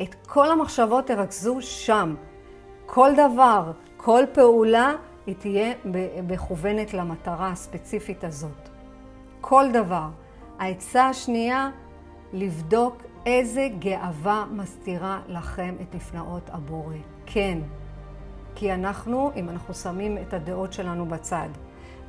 את 0.03 0.15
כל 0.27 0.51
המחשבות 0.51 1.07
תרכזו 1.07 1.57
שם. 1.61 2.15
כל 2.87 3.11
דבר, 3.17 3.73
כל 3.97 4.25
פעולה, 4.33 4.93
היא 5.27 5.35
תהיה 5.39 5.73
מכוונת 6.29 6.95
למטרה 6.95 7.51
הספציפית 7.51 8.25
הזאת. 8.25 8.69
כל 9.41 9.65
דבר. 9.73 10.09
העצה 10.59 11.09
השנייה, 11.09 11.71
לבדוק 12.33 13.03
איזה 13.27 13.69
גאווה 13.79 14.45
מסתירה 14.51 15.21
לכם 15.29 15.75
את 15.83 15.95
נפלאות 15.95 16.51
הבורא. 16.53 16.95
כן, 17.27 17.59
כי 18.55 18.75
אנחנו, 18.75 19.31
אם 19.37 19.49
אנחנו 19.49 19.75
שמים 19.75 20.19
את 20.19 20.35
הדעות 20.35 20.73
שלנו 20.73 21.07
בצד, 21.07 21.49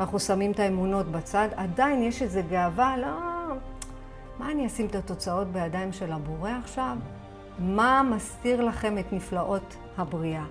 אנחנו 0.02 0.20
שמים 0.20 0.52
את 0.52 0.60
האמונות 0.60 1.08
בצד, 1.08 1.48
עדיין 1.56 2.04
יש 2.04 2.22
איזו 2.22 2.40
גאווה, 2.50 2.98
לא, 2.98 3.08
מה 4.40 4.52
אני 4.52 4.68
אשים 4.68 4.86
את 4.86 4.96
התוצאות 4.96 5.48
בידיים 5.48 5.94
של 5.94 6.12
הבורא 6.12 6.52
עכשיו? 6.64 6.98
מה 7.60 8.04
מסתיר 8.16 8.62
לכם 8.62 8.98
את 8.98 9.14
נפלאות 9.14 9.76
הבריאה? 9.98 10.44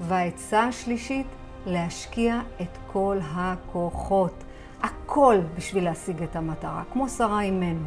והעצה 0.00 0.64
השלישית, 0.64 1.26
להשקיע 1.66 2.40
את 2.60 2.78
כל 2.92 3.18
הכוחות. 3.34 4.44
הכל 4.82 5.38
בשביל 5.56 5.84
להשיג 5.84 6.22
את 6.22 6.36
המטרה, 6.36 6.82
כמו 6.92 7.08
שרה 7.08 7.40
אימנו. 7.40 7.84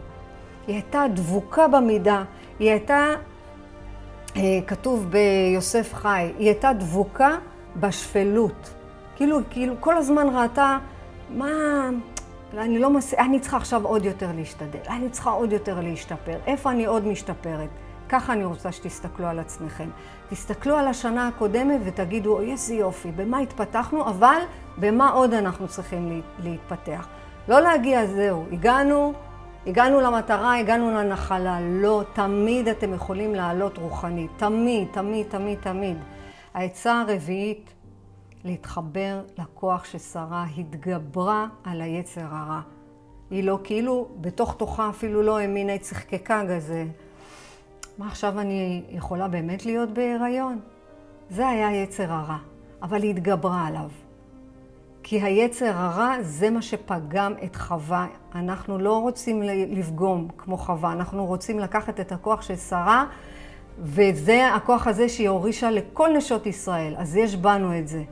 היא 0.68 0.76
הייתה 0.76 1.06
דבוקה 1.14 1.68
במידה, 1.68 2.24
היא 2.60 2.70
הייתה, 2.70 3.08
אה, 4.36 4.60
כתוב 4.68 5.10
ביוסף 5.10 5.94
חי, 5.94 6.32
היא 6.38 6.48
הייתה 6.48 6.74
דבוקה 6.74 7.38
בשפלות. 7.76 8.74
כאילו, 9.16 9.40
כאילו 9.50 9.74
כל 9.80 9.98
הזמן 9.98 10.28
ראתה, 10.36 10.78
מה, 11.30 11.90
אני 12.58 12.80
לא 12.80 12.90
מס... 12.90 13.14
אני 13.14 13.40
צריכה 13.40 13.58
עכשיו 13.58 13.86
עוד 13.86 14.06
יותר 14.06 14.30
להשתדל, 14.36 14.80
אני 14.90 15.10
צריכה 15.10 15.30
עוד 15.30 15.52
יותר 15.52 15.80
להשתפר, 15.80 16.38
איפה 16.48 16.72
אני 16.72 16.86
עוד 16.86 17.08
משתפרת? 17.08 17.70
ככה 18.10 18.34
אני 18.34 18.46
רוצה 18.46 18.72
שתסתכלו 18.72 19.28
על 19.28 19.40
עצמכם. 19.40 19.90
תסתכלו 20.30 20.78
על 20.78 20.88
השנה 20.88 21.28
הקודמת 21.28 21.80
ותגידו, 21.84 22.38
אוי, 22.38 22.52
איזה 22.52 22.74
יופי, 22.74 23.12
במה 23.12 23.40
התפתחנו, 23.40 24.06
אבל 24.06 24.38
במה 24.78 25.10
עוד 25.10 25.34
אנחנו 25.34 25.68
צריכים 25.68 26.22
להתפתח. 26.40 27.08
לא 27.48 27.60
להגיע, 27.60 28.06
זהו, 28.06 28.46
הגענו, 28.52 29.14
הגענו 29.68 30.02
למטרה, 30.02 30.60
הגענו 30.60 30.92
לנחלה. 30.92 31.58
לא, 31.62 32.04
תמיד 32.14 32.68
אתם 32.68 32.94
יכולים 32.94 33.36
לעלות 33.36 33.78
רוחנית. 33.78 34.32
תמיד, 34.38 34.88
תמיד, 34.92 35.26
תמיד, 35.30 35.60
תמיד. 35.62 35.98
העצה 36.54 37.02
הרביעית, 37.02 37.74
להתחבר 38.46 39.22
לכוח 39.38 39.86
ששרה 39.86 40.46
התגברה 40.58 41.48
על 41.64 41.82
היצר 41.82 42.22
הרע. 42.22 42.62
היא 43.30 43.44
לא 43.44 43.60
כאילו, 43.64 44.08
בתוך 44.22 44.56
תוכה 44.58 44.90
אפילו 44.90 45.22
לא 45.22 45.38
האמינה, 45.38 45.72
היא 45.72 45.82
צחקקה 45.82 46.42
כזה. 46.50 46.86
מה 47.98 48.08
עכשיו 48.08 48.40
אני 48.40 48.84
יכולה 48.90 49.28
באמת 49.28 49.66
להיות 49.66 49.90
בהיריון? 49.90 50.60
זה 51.30 51.48
היה 51.48 51.84
יצר 51.84 52.12
הרע, 52.12 52.38
אבל 52.82 53.04
היא 53.04 53.12
התגברה 53.12 53.68
עליו. 53.68 53.90
כי 55.04 55.22
היצר 55.22 55.72
הרע 55.76 56.16
זה 56.22 56.50
מה 56.50 56.62
שפגם 56.62 57.34
את 57.44 57.56
חווה. 57.56 58.08
אנחנו 58.36 58.78
לא 58.78 59.02
רוצים 59.02 59.42
לפגום 59.70 60.28
כמו 60.38 60.58
חווה, 60.58 60.92
אנחנו 60.94 61.26
רוצים 61.26 61.60
לקחת 61.60 62.00
את 62.00 62.12
הכוח 62.12 62.42
של 62.42 62.56
שרה, 62.56 63.06
וזה 63.80 64.54
הכוח 64.54 64.88
הזה 64.88 65.10
שהיא 65.10 65.30
הורישה 65.30 65.72
לכל 65.72 66.10
נשות 66.18 66.46
ישראל. 66.46 66.96
אז 66.98 67.16
יש 67.16 67.36
בנו 67.36 67.78
את 67.80 67.88
זה. 67.88 68.04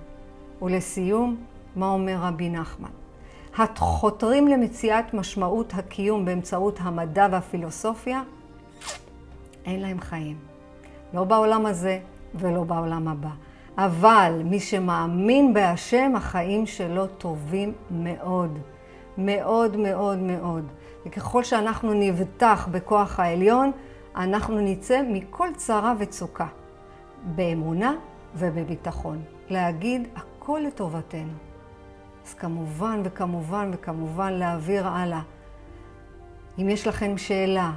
ולסיום, 0.62 1.36
מה 1.76 1.90
אומר 1.90 2.18
רבי 2.22 2.50
נחמן? 2.50 2.90
החותרים 3.58 4.48
למציאת 4.48 5.14
משמעות 5.14 5.74
הקיום 5.76 6.26
באמצעות 6.26 6.80
המדע 6.82 7.28
והפילוסופיה, 7.32 8.22
אין 9.66 9.82
להם 9.82 10.00
חיים. 10.00 10.38
לא 11.14 11.24
בעולם 11.24 11.66
הזה 11.66 12.00
ולא 12.36 12.64
בעולם 12.64 13.08
הבא. 13.08 13.30
אבל 13.78 14.42
מי 14.46 14.60
שמאמין 14.60 15.54
בהשם, 15.54 16.12
החיים 16.16 16.66
שלו 16.66 17.08
טובים 17.08 17.74
מאוד. 17.92 18.60
מאוד 19.18 19.78
מאוד 19.78 20.18
מאוד. 20.18 20.66
וככל 21.06 21.44
שאנחנו 21.44 21.94
נבטח 21.94 22.68
בכוח 22.72 23.20
העליון, 23.20 23.72
אנחנו 24.16 24.60
נצא 24.60 25.02
מכל 25.08 25.48
צרה 25.56 25.94
וצוקה. 26.00 26.48
באמונה 27.36 27.94
ובביטחון. 28.36 29.22
להגיד 29.50 30.08
הכל 30.42 30.62
לטובתנו. 30.68 31.34
אז 32.26 32.34
כמובן 32.34 33.02
וכמובן 33.04 33.72
וכמובן 33.74 34.34
להעביר 34.34 34.88
הלאה. 34.88 35.22
אם 36.60 36.70
יש 36.70 36.88
לכם 36.88 37.18
שאלה, 37.18 37.72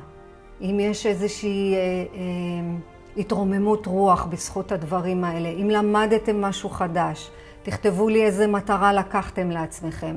אם 0.61 0.79
יש 0.81 1.07
איזושהי... 1.07 1.75
אה, 1.75 1.79
אה, 1.79 2.77
התרוממות 3.17 3.87
רוח 3.87 4.25
בזכות 4.25 4.73
הדברים 4.73 5.25
האלה. 5.25 5.49
אם 5.49 5.71
למדתם 5.71 6.41
משהו 6.41 6.71
חדש, 6.71 7.31
תכתבו 7.63 8.09
לי 8.09 8.25
איזה 8.25 8.47
מטרה 8.47 8.93
לקחתם 8.93 9.51
לעצמכם. 9.51 10.17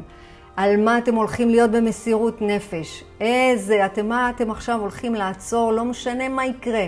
על 0.55 0.83
מה 0.83 0.97
אתם 0.97 1.15
הולכים 1.15 1.49
להיות 1.49 1.71
במסירות 1.71 2.41
נפש. 2.41 3.03
איזה, 3.21 3.85
אתם 3.85 4.09
מה 4.09 4.29
אתם 4.29 4.51
עכשיו 4.51 4.79
הולכים 4.79 5.15
לעצור, 5.15 5.71
לא 5.71 5.85
משנה 5.85 6.29
מה 6.29 6.45
יקרה. 6.45 6.87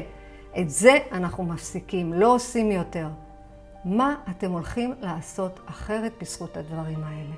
את 0.60 0.70
זה 0.70 0.98
אנחנו 1.12 1.44
מפסיקים, 1.44 2.14
לא 2.14 2.36
עושים 2.36 2.72
יותר. 2.72 3.08
מה 3.86 4.16
אתם 4.30 4.52
הולכים 4.52 4.94
לעשות 5.02 5.60
אחרת 5.66 6.14
בזכות 6.22 6.58
הדברים 6.58 7.04
האלה? 7.04 7.36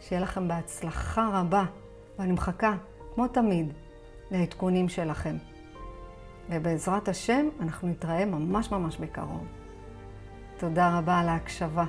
שיהיה 0.00 0.22
לכם 0.22 0.48
בהצלחה 0.48 1.40
רבה, 1.40 1.64
ואני 2.18 2.32
מחכה, 2.32 2.74
כמו 3.14 3.28
תמיד, 3.28 3.72
לעדכונים 4.30 4.88
שלכם. 4.88 5.36
ובעזרת 6.50 7.08
השם 7.08 7.48
אנחנו 7.60 7.88
נתראה 7.88 8.24
ממש 8.24 8.70
ממש 8.70 8.96
בקרוב. 8.96 9.46
תודה 10.56 10.98
רבה 10.98 11.18
על 11.18 11.28
ההקשבה 11.28 11.84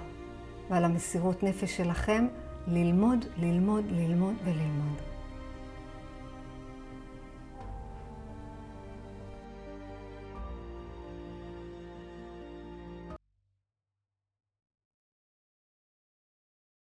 ועל 0.70 0.86
המסירות 0.86 1.44
נפש 1.44 1.78
שלכם 1.78 2.28
ללמוד, 2.68 3.26
ללמוד, 3.38 3.86
ללמוד 3.92 4.36
וללמוד. 4.44 5.02